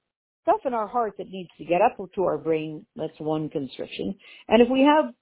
stuff 0.43 0.61
in 0.65 0.75
our 0.75 0.89
heart 0.89 1.15
that 1.19 1.31
needs 1.31 1.51
to 1.59 1.65
get 1.65 1.81
up 1.81 1.97
to 2.15 2.25
our 2.25 2.39
brain, 2.39 2.85
that's 2.97 3.19
one 3.19 3.49
constriction. 3.49 4.17
And 4.49 4.61
if 4.61 4.69
we 4.69 4.81
have 4.81 5.13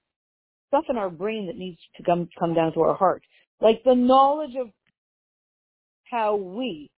stuff 0.69 0.85
in 0.89 0.97
our 0.97 1.11
brain 1.11 1.47
that 1.47 1.57
needs 1.57 1.79
to 1.97 2.03
come, 2.03 2.27
come 2.39 2.55
down 2.55 2.73
to 2.73 2.81
our 2.81 2.95
heart, 2.95 3.21
like 3.59 3.83
the 3.83 3.93
knowledge 3.93 4.55
of 4.59 4.69
how 6.09 6.35
we, 6.35 6.89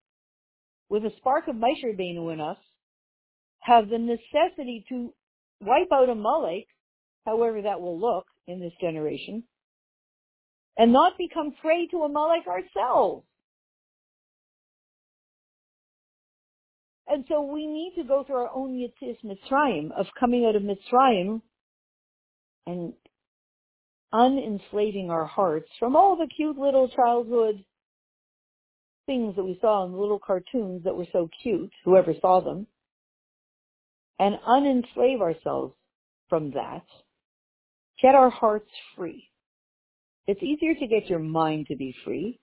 with 0.90 1.04
a 1.04 1.12
spark 1.18 1.48
of 1.50 1.56
Moshe 1.56 1.84
Rabbeinu 1.84 2.32
in 2.32 2.40
us, 2.40 2.58
have 3.64 3.90
the 3.90 3.98
necessity 3.98 4.86
to 4.90 5.14
wipe 5.62 5.92
out 5.92 6.10
a 6.10 6.14
Amalek, 6.14 6.68
however 7.26 7.62
that 7.62 7.80
will 7.80 8.00
look 8.00 8.26
in 8.48 8.60
this 8.60 8.74
generation, 8.82 9.44
and 10.78 10.92
not 10.92 11.18
become 11.18 11.54
prey 11.62 11.88
to 11.88 11.98
a 11.98 12.06
Amalek 12.06 12.46
ourselves. 12.48 13.26
And 17.08 17.26
so 17.30 17.44
we 17.44 17.68
need 17.68 17.94
to 17.98 18.04
go 18.04 18.24
through 18.24 18.38
our 18.38 18.56
own 18.56 18.72
Yetzias 18.72 19.18
Mitzrayim 19.24 19.92
of 19.92 20.08
coming 20.20 20.46
out 20.46 20.56
of 20.56 20.64
Mitzrayim 20.64 21.42
and 22.66 22.94
unenslaving 24.12 25.10
our 25.10 25.26
hearts 25.26 25.70
from 25.80 25.96
all 25.96 26.16
the 26.16 26.28
cute 26.36 26.58
little 26.58 26.88
childhood 26.90 27.64
things 29.06 29.36
that 29.36 29.44
we 29.44 29.58
saw 29.60 29.86
in 29.86 29.92
the 29.92 29.98
little 29.98 30.20
cartoons 30.20 30.84
that 30.86 30.96
were 30.96 31.08
so 31.12 31.30
cute, 31.42 31.72
whoever 31.84 32.14
saw 32.22 32.40
them, 32.40 32.66
and 34.24 34.38
unenslave 34.48 35.20
ourselves 35.20 35.74
from 36.30 36.52
that, 36.52 36.86
get 38.02 38.16
our 38.16 38.30
hearts 38.30 38.70
free. 38.96 39.28
It's 40.28 40.42
easier 40.42 40.74
to 40.76 40.88
get 40.88 41.10
your 41.10 41.20
mind 41.20 41.68
to 41.68 41.76
be 41.76 41.94
free. 42.06 42.40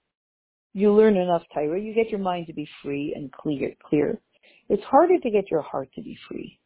You 0.75 0.93
learn 0.93 1.17
enough 1.17 1.43
Torah, 1.55 1.81
you 1.81 1.95
get 1.95 2.11
your 2.11 2.21
mind 2.21 2.49
to 2.49 2.53
be 2.53 2.69
free 2.83 3.15
and 3.17 3.33
clear, 3.33 3.73
clear. 3.89 4.21
It's 4.69 4.83
harder 4.85 5.19
to 5.21 5.31
get 5.31 5.51
your 5.51 5.63
heart 5.63 5.89
to 5.95 6.03
be 6.03 6.19
free. 6.29 6.59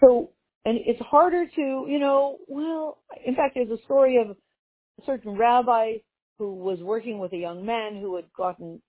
So, 0.00 0.30
and 0.64 0.78
it's 0.86 1.00
harder 1.00 1.46
to, 1.46 1.86
you 1.88 1.98
know, 1.98 2.38
well, 2.46 2.98
in 3.26 3.34
fact, 3.34 3.56
there's 3.56 3.76
a 3.76 3.82
story 3.84 4.18
of 4.22 4.30
a 4.30 5.04
certain 5.04 5.36
rabbi 5.36 5.94
who 6.38 6.54
was 6.54 6.78
working 6.80 7.18
with 7.18 7.32
a 7.32 7.38
young 7.38 7.66
man 7.66 8.00
who 8.00 8.14
had 8.14 8.26
gotten, 8.36 8.80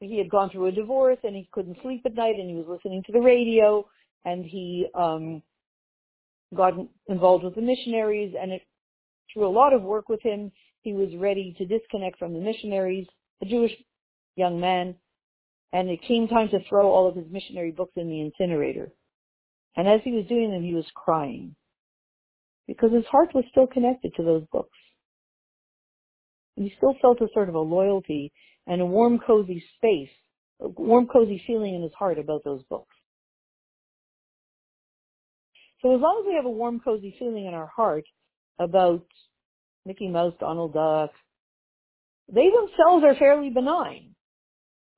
he 0.00 0.18
had 0.18 0.30
gone 0.30 0.50
through 0.50 0.66
a 0.66 0.72
divorce 0.72 1.18
and 1.24 1.36
he 1.36 1.48
couldn't 1.52 1.76
sleep 1.82 2.02
at 2.06 2.14
night 2.14 2.36
and 2.38 2.48
he 2.48 2.56
was 2.56 2.66
listening 2.68 3.02
to 3.04 3.12
the 3.12 3.20
radio 3.20 3.86
and 4.24 4.44
he, 4.44 4.86
um, 4.94 5.42
got 6.54 6.74
involved 7.08 7.44
with 7.44 7.54
the 7.54 7.60
missionaries 7.60 8.34
and 8.40 8.52
it, 8.52 8.62
through 9.32 9.46
a 9.46 9.50
lot 9.50 9.72
of 9.72 9.82
work 9.82 10.08
with 10.08 10.20
him, 10.22 10.50
he 10.82 10.92
was 10.92 11.14
ready 11.16 11.54
to 11.58 11.66
disconnect 11.66 12.18
from 12.18 12.32
the 12.32 12.40
missionaries, 12.40 13.06
a 13.42 13.46
Jewish 13.46 13.72
young 14.36 14.58
man, 14.58 14.96
and 15.72 15.88
it 15.88 16.02
came 16.02 16.26
time 16.26 16.48
to 16.48 16.58
throw 16.68 16.90
all 16.90 17.08
of 17.08 17.14
his 17.14 17.30
missionary 17.30 17.70
books 17.70 17.92
in 17.96 18.08
the 18.08 18.20
incinerator. 18.20 18.90
And 19.76 19.86
as 19.86 20.00
he 20.02 20.12
was 20.12 20.26
doing 20.26 20.50
them, 20.50 20.62
he 20.62 20.74
was 20.74 20.86
crying 20.94 21.54
because 22.66 22.92
his 22.92 23.06
heart 23.06 23.34
was 23.34 23.44
still 23.50 23.66
connected 23.66 24.14
to 24.16 24.22
those 24.22 24.44
books. 24.50 24.76
And 26.56 26.66
he 26.66 26.74
still 26.76 26.94
felt 27.00 27.20
a 27.20 27.28
sort 27.32 27.48
of 27.48 27.54
a 27.54 27.60
loyalty 27.60 28.32
and 28.70 28.80
a 28.80 28.86
warm, 28.86 29.18
cozy 29.18 29.64
space, 29.76 30.10
a 30.60 30.68
warm, 30.68 31.08
cozy 31.08 31.42
feeling 31.44 31.74
in 31.74 31.82
his 31.82 31.92
heart 31.98 32.20
about 32.20 32.44
those 32.44 32.62
books. 32.70 32.94
So 35.82 35.92
as 35.92 36.00
long 36.00 36.22
as 36.22 36.28
we 36.28 36.36
have 36.36 36.44
a 36.44 36.50
warm, 36.50 36.78
cozy 36.78 37.16
feeling 37.18 37.46
in 37.46 37.54
our 37.54 37.66
heart 37.66 38.04
about 38.60 39.04
Mickey 39.84 40.06
Mouse, 40.06 40.34
Donald 40.38 40.72
Duck, 40.74 41.10
they 42.32 42.48
themselves 42.48 43.04
are 43.04 43.16
fairly 43.18 43.50
benign. 43.50 44.14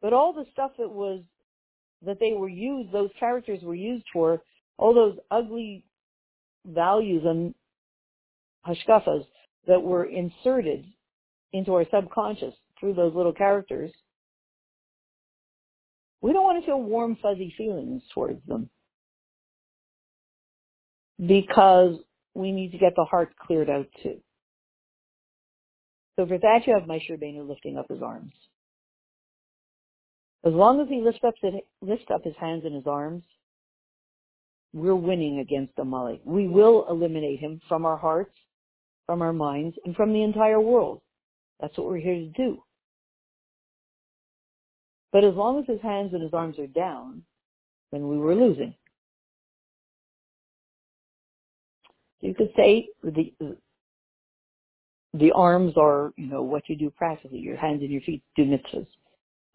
But 0.02 0.12
all 0.12 0.34
the 0.34 0.44
stuff 0.52 0.72
that 0.78 0.90
was, 0.90 1.22
that 2.04 2.18
they 2.20 2.32
were 2.36 2.50
used, 2.50 2.92
those 2.92 3.10
characters 3.18 3.60
were 3.62 3.74
used 3.74 4.04
for, 4.12 4.42
all 4.76 4.92
those 4.92 5.16
ugly 5.30 5.86
values 6.66 7.22
and 7.24 7.54
hashkafas 8.66 9.24
that 9.66 9.80
were 9.80 10.04
inserted 10.04 10.84
into 11.54 11.72
our 11.72 11.86
subconscious 11.90 12.54
through 12.82 12.94
those 12.94 13.14
little 13.14 13.32
characters, 13.32 13.92
we 16.20 16.32
don't 16.32 16.42
want 16.42 16.60
to 16.60 16.66
feel 16.66 16.82
warm, 16.82 17.16
fuzzy 17.22 17.54
feelings 17.56 18.02
towards 18.12 18.44
them 18.46 18.68
because 21.24 21.96
we 22.34 22.50
need 22.50 22.72
to 22.72 22.78
get 22.78 22.94
the 22.96 23.04
heart 23.04 23.34
cleared 23.40 23.70
out 23.70 23.86
too. 24.02 24.20
So 26.16 26.26
for 26.26 26.38
that, 26.38 26.66
you 26.66 26.74
have 26.74 26.88
Moshe 26.88 27.08
Rabbeinu 27.10 27.48
lifting 27.48 27.78
up 27.78 27.86
his 27.88 28.02
arms. 28.02 28.34
As 30.44 30.52
long 30.52 30.80
as 30.80 30.88
he 30.88 31.00
lifts 31.00 31.20
up, 31.24 31.34
lifts 31.80 32.06
up 32.12 32.24
his 32.24 32.34
hands 32.40 32.62
and 32.64 32.74
his 32.74 32.86
arms, 32.86 33.22
we're 34.72 34.96
winning 34.96 35.38
against 35.38 35.78
Amalek. 35.78 36.20
We 36.24 36.48
will 36.48 36.86
eliminate 36.90 37.38
him 37.38 37.60
from 37.68 37.84
our 37.84 37.96
hearts, 37.96 38.34
from 39.06 39.22
our 39.22 39.32
minds, 39.32 39.76
and 39.84 39.94
from 39.94 40.12
the 40.12 40.22
entire 40.22 40.60
world. 40.60 41.00
That's 41.60 41.76
what 41.78 41.86
we're 41.86 41.98
here 41.98 42.14
to 42.14 42.32
do. 42.36 42.62
But 45.12 45.24
as 45.24 45.34
long 45.34 45.60
as 45.60 45.66
his 45.66 45.80
hands 45.82 46.14
and 46.14 46.22
his 46.22 46.32
arms 46.32 46.58
are 46.58 46.66
down, 46.66 47.22
then 47.92 48.08
we 48.08 48.18
were 48.18 48.34
losing. 48.34 48.74
You 52.20 52.34
could 52.34 52.50
say 52.56 52.88
the 53.02 53.32
the 55.14 55.32
arms 55.32 55.74
are, 55.76 56.12
you 56.16 56.26
know, 56.26 56.42
what 56.42 56.68
you 56.68 56.76
do 56.76 56.88
practically. 56.88 57.38
Your 57.38 57.56
hands 57.56 57.82
and 57.82 57.90
your 57.90 58.00
feet 58.00 58.22
do 58.34 58.44
mitzvahs. 58.44 58.86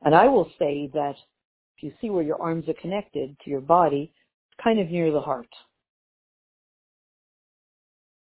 And 0.04 0.13
I 0.13 0.28
will 0.28 0.52
say 0.60 0.91
that 0.93 1.15
if 1.78 1.84
you 1.84 1.91
see 2.00 2.12
where 2.12 2.24
your 2.24 2.39
arms 2.39 2.70
are 2.70 2.76
connected 2.80 3.36
to 3.43 3.50
your 3.50 3.62
body, 3.62 4.12
it's 4.52 4.63
kind 4.63 4.80
of 4.80 4.89
near 4.89 5.12
the 5.12 5.22
heart. 5.22 5.50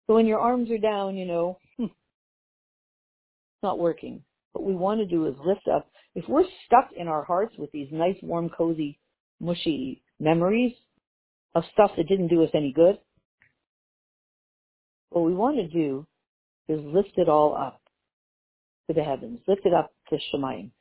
So 0.06 0.16
when 0.16 0.26
your 0.26 0.40
arms 0.40 0.72
are 0.72 0.78
down, 0.78 1.18
you 1.18 1.26
know, 1.26 1.58
hmm, 1.76 1.86
it's 1.86 1.94
not 3.63 3.80
working. 3.80 4.24
What 4.58 4.65
we 4.65 4.76
want 4.76 5.00
to 5.02 5.06
do 5.06 5.28
is 5.28 5.36
lift 5.46 5.67
up. 5.72 5.88
If 6.15 6.28
we're 6.28 6.43
stuck 6.65 6.89
in 6.98 7.08
our 7.08 7.24
hearts 7.24 7.54
with 7.60 7.72
these 7.72 7.89
nice, 7.91 8.15
warm, 8.24 8.50
cozy, 8.50 8.98
mushy 9.39 10.02
memories 10.20 10.74
of 11.54 11.63
stuff 11.74 11.91
that 11.96 12.08
didn't 12.08 12.30
do 12.30 12.43
us 12.43 12.50
any 12.56 12.74
good, 12.74 12.98
what 15.12 15.26
we 15.26 15.36
want 15.36 15.58
to 15.58 15.67
do 15.67 16.08
is 16.67 16.80
lift 16.84 17.12
it 17.17 17.30
all 17.30 17.56
up 17.56 17.80
to 18.88 18.96
the 18.96 19.04
heavens, 19.04 19.41
lift 19.48 19.62
it 19.63 19.76
up 19.76 19.93
to 20.10 20.17
Shemayim. 20.34 20.72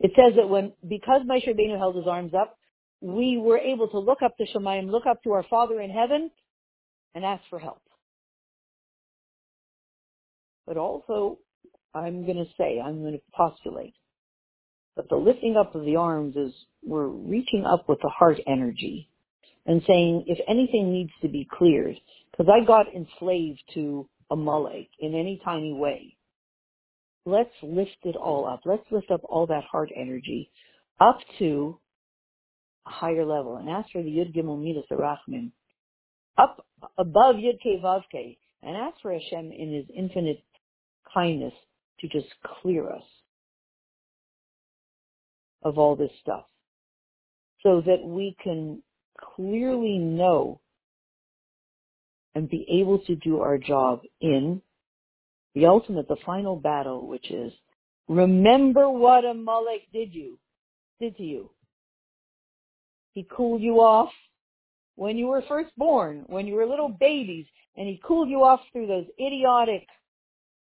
It 0.00 0.12
says 0.16 0.34
that 0.36 0.48
when, 0.48 0.72
because 0.88 1.20
Moshe 1.26 1.46
Rabbeinu 1.46 1.76
held 1.76 1.96
his 1.96 2.06
arms 2.06 2.32
up, 2.32 2.56
we 3.02 3.36
were 3.36 3.58
able 3.58 3.88
to 3.88 3.98
look 3.98 4.22
up 4.22 4.38
to 4.38 4.46
Shemayim, 4.46 4.90
look 4.90 5.04
up 5.04 5.22
to 5.24 5.32
our 5.32 5.44
Father 5.50 5.78
in 5.82 5.90
heaven, 5.90 6.30
and 7.14 7.22
ask 7.22 7.42
for 7.50 7.58
help. 7.58 7.82
But 10.66 10.78
also, 10.78 11.36
I'm 11.96 12.26
going 12.26 12.36
to 12.36 12.50
say, 12.58 12.80
I'm 12.80 13.00
going 13.00 13.14
to 13.14 13.20
postulate 13.34 13.94
that 14.96 15.08
the 15.08 15.16
lifting 15.16 15.56
up 15.56 15.74
of 15.74 15.84
the 15.84 15.96
arms 15.96 16.36
is 16.36 16.52
we're 16.84 17.06
reaching 17.06 17.64
up 17.64 17.88
with 17.88 17.98
the 18.02 18.10
heart 18.10 18.38
energy 18.46 19.08
and 19.64 19.82
saying 19.86 20.24
if 20.26 20.38
anything 20.48 20.92
needs 20.92 21.10
to 21.22 21.28
be 21.28 21.48
cleared, 21.50 21.96
because 22.30 22.52
I 22.52 22.64
got 22.64 22.86
enslaved 22.94 23.62
to 23.74 24.08
Amalek 24.30 24.88
in 25.00 25.14
any 25.14 25.40
tiny 25.44 25.72
way. 25.72 26.16
Let's 27.24 27.54
lift 27.62 27.96
it 28.04 28.14
all 28.14 28.46
up. 28.46 28.60
Let's 28.64 28.84
lift 28.90 29.10
up 29.10 29.22
all 29.24 29.46
that 29.46 29.64
heart 29.64 29.90
energy 29.96 30.50
up 31.00 31.18
to 31.38 31.78
a 32.86 32.90
higher 32.90 33.24
level 33.24 33.56
and 33.56 33.68
ask 33.68 33.90
for 33.90 34.02
the 34.02 34.10
Yud 34.10 34.34
Gimel 34.34 34.58
Middos 34.58 34.86
HaRachamim 34.90 35.50
up 36.38 36.64
above 36.98 37.36
Yud 37.36 37.58
Ke 37.60 37.82
Vav 37.82 38.02
Ke 38.12 38.36
and 38.62 38.76
ask 38.76 39.00
for 39.02 39.12
Hashem 39.12 39.50
in 39.50 39.72
His 39.74 39.86
infinite 39.96 40.42
kindness 41.12 41.54
to 42.00 42.08
just 42.08 42.28
clear 42.60 42.88
us 42.90 43.02
of 45.62 45.78
all 45.78 45.96
this 45.96 46.10
stuff 46.20 46.44
so 47.62 47.82
that 47.84 48.02
we 48.02 48.36
can 48.42 48.82
clearly 49.34 49.98
know 49.98 50.60
and 52.34 52.48
be 52.48 52.66
able 52.70 52.98
to 53.00 53.16
do 53.16 53.40
our 53.40 53.58
job 53.58 54.02
in 54.20 54.60
the 55.54 55.66
ultimate, 55.66 56.06
the 56.06 56.16
final 56.24 56.54
battle, 56.54 57.06
which 57.06 57.30
is 57.30 57.52
remember 58.08 58.90
what 58.90 59.24
Amalek 59.24 59.90
did 59.92 60.14
you, 60.14 60.38
did 61.00 61.16
to 61.16 61.22
you. 61.22 61.50
He 63.14 63.26
cooled 63.34 63.62
you 63.62 63.80
off 63.80 64.10
when 64.96 65.16
you 65.16 65.28
were 65.28 65.42
first 65.48 65.70
born, 65.76 66.24
when 66.26 66.46
you 66.46 66.54
were 66.54 66.66
little 66.66 66.90
babies, 66.90 67.46
and 67.76 67.88
he 67.88 68.00
cooled 68.04 68.28
you 68.28 68.44
off 68.44 68.60
through 68.70 68.86
those 68.86 69.06
idiotic 69.18 69.86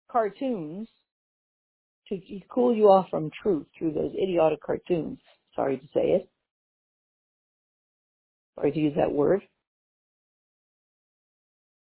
cartoons 0.10 0.88
to 2.10 2.20
cool 2.50 2.76
you 2.76 2.90
off 2.90 3.10
from 3.10 3.32
truth 3.42 3.68
through 3.78 3.94
those 3.94 4.14
idiotic 4.14 4.62
cartoons. 4.62 5.20
Sorry 5.56 5.78
to 5.78 5.86
say 5.94 6.12
it. 6.12 6.30
Sorry 8.56 8.72
to 8.72 8.80
use 8.80 8.94
that 8.96 9.12
word. 9.12 9.42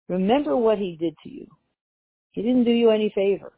Remember 0.07 0.57
what 0.57 0.77
he 0.77 0.97
did 0.99 1.15
to 1.23 1.29
you. 1.29 1.47
He 2.31 2.41
didn't 2.41 2.63
do 2.63 2.71
you 2.71 2.89
any 2.89 3.11
favor. 3.13 3.53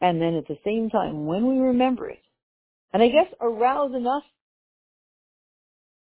And 0.00 0.20
then 0.20 0.34
at 0.34 0.46
the 0.48 0.58
same 0.64 0.90
time, 0.90 1.26
when 1.26 1.46
we 1.46 1.58
remember 1.58 2.10
it, 2.10 2.22
and 2.92 3.02
I 3.02 3.08
guess 3.08 3.26
arouse 3.40 3.94
enough 3.94 4.24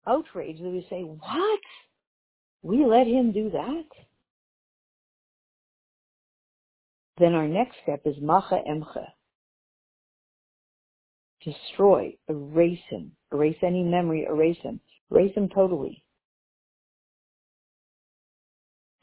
outrage 0.08 0.58
that 0.58 0.69
we 0.69 0.86
say, 0.89 1.01
what? 1.01 1.60
We 2.63 2.86
let 2.86 3.08
him 3.08 3.32
do 3.32 3.49
that? 3.51 3.86
Then 7.21 7.34
our 7.36 7.47
next 7.47 7.77
step 7.84 8.01
is 8.03 8.15
macha 8.21 8.60
emcha. 8.69 9.05
Destroy, 11.45 12.17
erase 12.27 12.84
him, 12.89 13.13
erase 13.31 13.57
any 13.63 13.84
memory, 13.84 14.27
erase 14.29 14.60
him, 14.62 14.81
erase 15.10 15.34
him 15.36 15.47
totally 15.47 16.03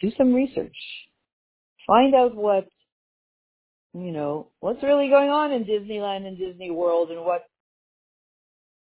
do 0.01 0.11
some 0.17 0.33
research. 0.33 0.77
Find 1.87 2.15
out 2.15 2.35
what, 2.35 2.69
you 3.95 4.13
know, 4.13 4.49
what's 4.61 4.83
really 4.83 5.09
going 5.09 5.31
on 5.31 5.53
in 5.53 5.65
Disneyland 5.65 6.27
and 6.27 6.39
Disney 6.39 6.71
World 6.71 7.11
and 7.11 7.25
what, 7.25 7.43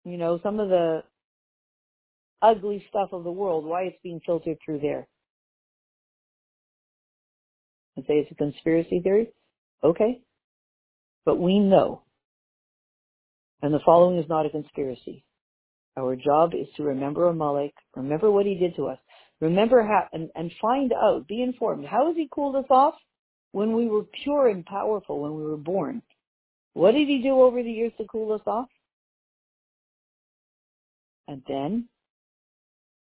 you 0.03 0.17
know, 0.17 0.39
some 0.43 0.59
of 0.59 0.69
the 0.69 1.03
ugly 2.41 2.85
stuff 2.89 3.09
of 3.11 3.23
the 3.23 3.31
world, 3.31 3.65
why 3.65 3.83
it's 3.83 3.97
being 4.03 4.21
filtered 4.25 4.57
through 4.63 4.79
there. 4.79 5.07
And 7.99 8.05
say 8.07 8.19
it's 8.19 8.31
a 8.31 8.35
conspiracy 8.35 9.01
theory? 9.01 9.27
Okay. 9.83 10.21
But 11.25 11.37
we 11.37 11.59
know. 11.59 12.03
And 13.61 13.73
the 13.73 13.81
following 13.85 14.17
is 14.17 14.29
not 14.29 14.45
a 14.45 14.49
conspiracy. 14.49 15.25
Our 15.97 16.15
job 16.15 16.53
is 16.53 16.67
to 16.77 16.83
remember 16.83 17.27
Amalek, 17.27 17.73
remember 17.93 18.31
what 18.31 18.45
he 18.45 18.55
did 18.55 18.73
to 18.77 18.87
us, 18.87 18.99
Remember 19.41 19.83
how, 19.83 20.07
and, 20.13 20.29
and 20.33 20.49
find 20.61 20.93
out, 20.93 21.27
be 21.27 21.41
informed. 21.41 21.85
How 21.85 22.07
has 22.07 22.15
he 22.15 22.29
cooled 22.33 22.55
us 22.55 22.69
off? 22.69 22.93
When 23.51 23.75
we 23.75 23.87
were 23.87 24.05
pure 24.23 24.47
and 24.47 24.65
powerful, 24.65 25.19
when 25.19 25.35
we 25.35 25.43
were 25.43 25.57
born. 25.57 26.03
What 26.71 26.91
did 26.91 27.09
he 27.09 27.21
do 27.21 27.41
over 27.41 27.61
the 27.61 27.71
years 27.71 27.91
to 27.97 28.05
cool 28.05 28.31
us 28.31 28.41
off? 28.47 28.69
And 31.27 31.41
then 31.49 31.89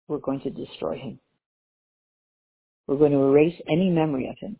we're 0.07 0.17
going 0.17 0.41
to 0.41 0.49
destroy 0.49 0.97
him. 0.97 1.19
We're 2.87 2.97
going 2.97 3.11
to 3.11 3.17
erase 3.19 3.61
any 3.69 3.91
memory 3.91 4.27
of 4.29 4.37
him. 4.39 4.57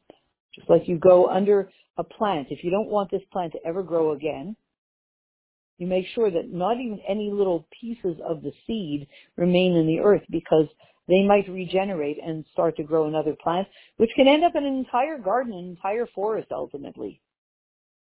Just 0.57 0.69
like 0.69 0.89
you 0.89 0.99
go 0.99 1.29
under 1.29 1.71
a 1.97 2.03
plant. 2.03 2.49
If 2.51 2.63
you 2.65 2.71
don't 2.71 2.89
want 2.89 3.11
this 3.11 3.23
plant 3.31 3.53
to 3.53 3.59
ever 3.65 3.83
grow 3.83 4.13
again, 4.13 4.57
you 5.79 5.87
make 5.87 6.07
sure 6.15 6.31
that 6.31 6.51
not 6.51 6.77
even 6.79 6.99
any 7.07 7.31
little 7.31 7.67
pieces 7.79 8.17
of 8.27 8.41
the 8.43 8.51
seed 8.67 9.07
remain 9.37 9.75
in 9.75 9.87
the 9.87 10.01
earth 10.01 10.23
because 10.31 10.67
they 11.07 11.23
might 11.23 11.49
regenerate 11.49 12.17
and 12.23 12.45
start 12.53 12.77
to 12.77 12.83
grow 12.83 13.07
another 13.07 13.35
plant, 13.41 13.67
which 13.97 14.11
can 14.15 14.27
end 14.27 14.43
up 14.43 14.55
in 14.55 14.65
an 14.65 14.77
entire 14.77 15.19
garden, 15.19 15.53
an 15.53 15.69
entire 15.69 16.07
forest 16.07 16.49
ultimately. 16.51 17.21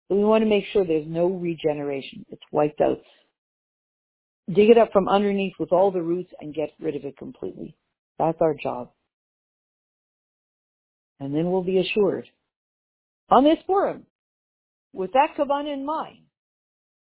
So 0.09 0.17
we 0.17 0.25
want 0.25 0.43
to 0.45 0.51
make 0.51 0.65
sure 0.73 0.87
there's 0.87 1.07
no 1.09 1.27
regeneration. 1.27 2.25
It's 2.31 2.43
wiped 2.53 2.81
out. 2.81 3.01
dig 4.53 4.71
it 4.71 4.79
up 4.79 4.93
from 4.93 5.09
underneath 5.09 5.55
with 5.59 5.73
all 5.73 5.91
the 5.91 6.03
roots 6.03 6.33
and 6.41 6.55
get 6.55 6.71
rid 6.81 6.97
of 6.97 7.05
it 7.05 7.17
completely. 7.19 7.77
That's 8.19 8.39
our 8.41 8.55
job. 8.55 8.91
And 11.21 11.35
then 11.35 11.51
we'll 11.51 11.65
be 11.65 11.79
assured 11.79 12.29
on 13.31 13.45
this 13.45 13.59
Purim, 13.67 14.07
with 14.93 15.13
that 15.13 15.35
kavanah 15.37 15.73
in 15.73 15.85
mind, 15.85 16.25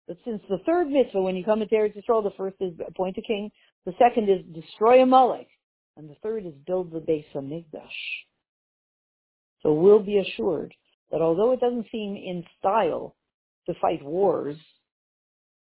that 0.08 0.18
since 0.26 0.42
the 0.50 0.58
third 0.66 0.90
mitzvah, 0.90 1.22
when 1.22 1.36
you 1.36 1.44
come 1.44 1.62
into 1.62 1.76
Eretz 1.76 1.96
Yisrael, 1.96 2.24
the 2.24 2.32
first 2.36 2.56
is 2.60 2.74
appoint 2.88 3.18
a 3.18 3.22
king, 3.22 3.52
the 3.86 3.94
second 4.00 4.28
is 4.28 4.42
destroy 4.54 5.04
Amalek, 5.04 5.48
and 5.96 6.10
the 6.10 6.16
third 6.24 6.46
is 6.46 6.54
build 6.66 6.92
the 6.92 7.00
base 7.00 7.26
of 7.36 7.44
Hamikdash. 7.44 7.82
So 9.62 9.74
we'll 9.74 10.00
be 10.00 10.18
assured 10.18 10.74
that 11.12 11.22
although 11.22 11.52
it 11.52 11.60
doesn't 11.60 11.88
seem 11.92 12.16
in 12.16 12.44
style 12.58 13.16
to 13.68 13.74
fight 13.80 14.04
wars 14.04 14.58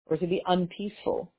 or 0.06 0.18
to 0.18 0.28
be 0.28 0.42
unpeaceful, 0.48 1.34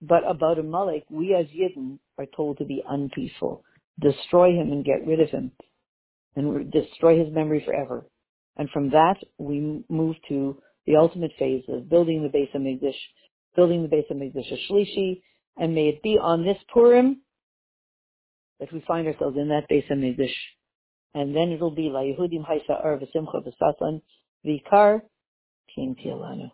but 0.00 0.22
about 0.28 0.58
Amalek, 0.58 1.04
we 1.10 1.34
as 1.34 1.46
Yidden 1.46 1.98
are 2.18 2.26
told 2.36 2.58
to 2.58 2.64
be 2.64 2.82
unpeaceful, 2.88 3.64
destroy 4.00 4.52
him 4.52 4.72
and 4.72 4.84
get 4.84 5.06
rid 5.06 5.20
of 5.20 5.30
him, 5.30 5.52
and 6.36 6.70
destroy 6.70 7.18
his 7.18 7.32
memory 7.32 7.62
forever. 7.64 8.06
And 8.56 8.70
from 8.70 8.90
that, 8.90 9.16
we 9.38 9.84
move 9.88 10.16
to 10.28 10.58
the 10.86 10.96
ultimate 10.96 11.32
phase 11.38 11.64
of 11.68 11.88
building 11.88 12.22
the 12.22 12.36
Beis 12.36 12.52
HaMikdash, 12.54 12.94
building 13.56 13.82
the 13.82 13.88
Beis 13.88 14.10
HaMikdash 14.10 14.52
Shlishi, 14.70 15.22
and 15.56 15.74
may 15.74 15.88
it 15.88 16.02
be 16.02 16.18
on 16.20 16.44
this 16.44 16.58
Purim 16.72 17.22
that 18.60 18.72
we 18.72 18.84
find 18.86 19.06
ourselves 19.06 19.36
in 19.36 19.48
that 19.48 19.68
Beis 19.70 19.88
HaMikdash. 19.90 20.34
And 21.14 21.34
then 21.34 21.52
it'll 21.52 21.74
be 21.74 21.90
La 21.90 22.00
Yehudim 22.00 22.44
Haisa 22.44 22.84
Ar 22.84 22.98
V'Simcha 22.98 23.42
V'Sasson 23.46 24.02
V'Ikar 24.44 25.02
Ken 25.74 25.96
Tihyeh 25.98 26.18
Lanu. 26.18 26.50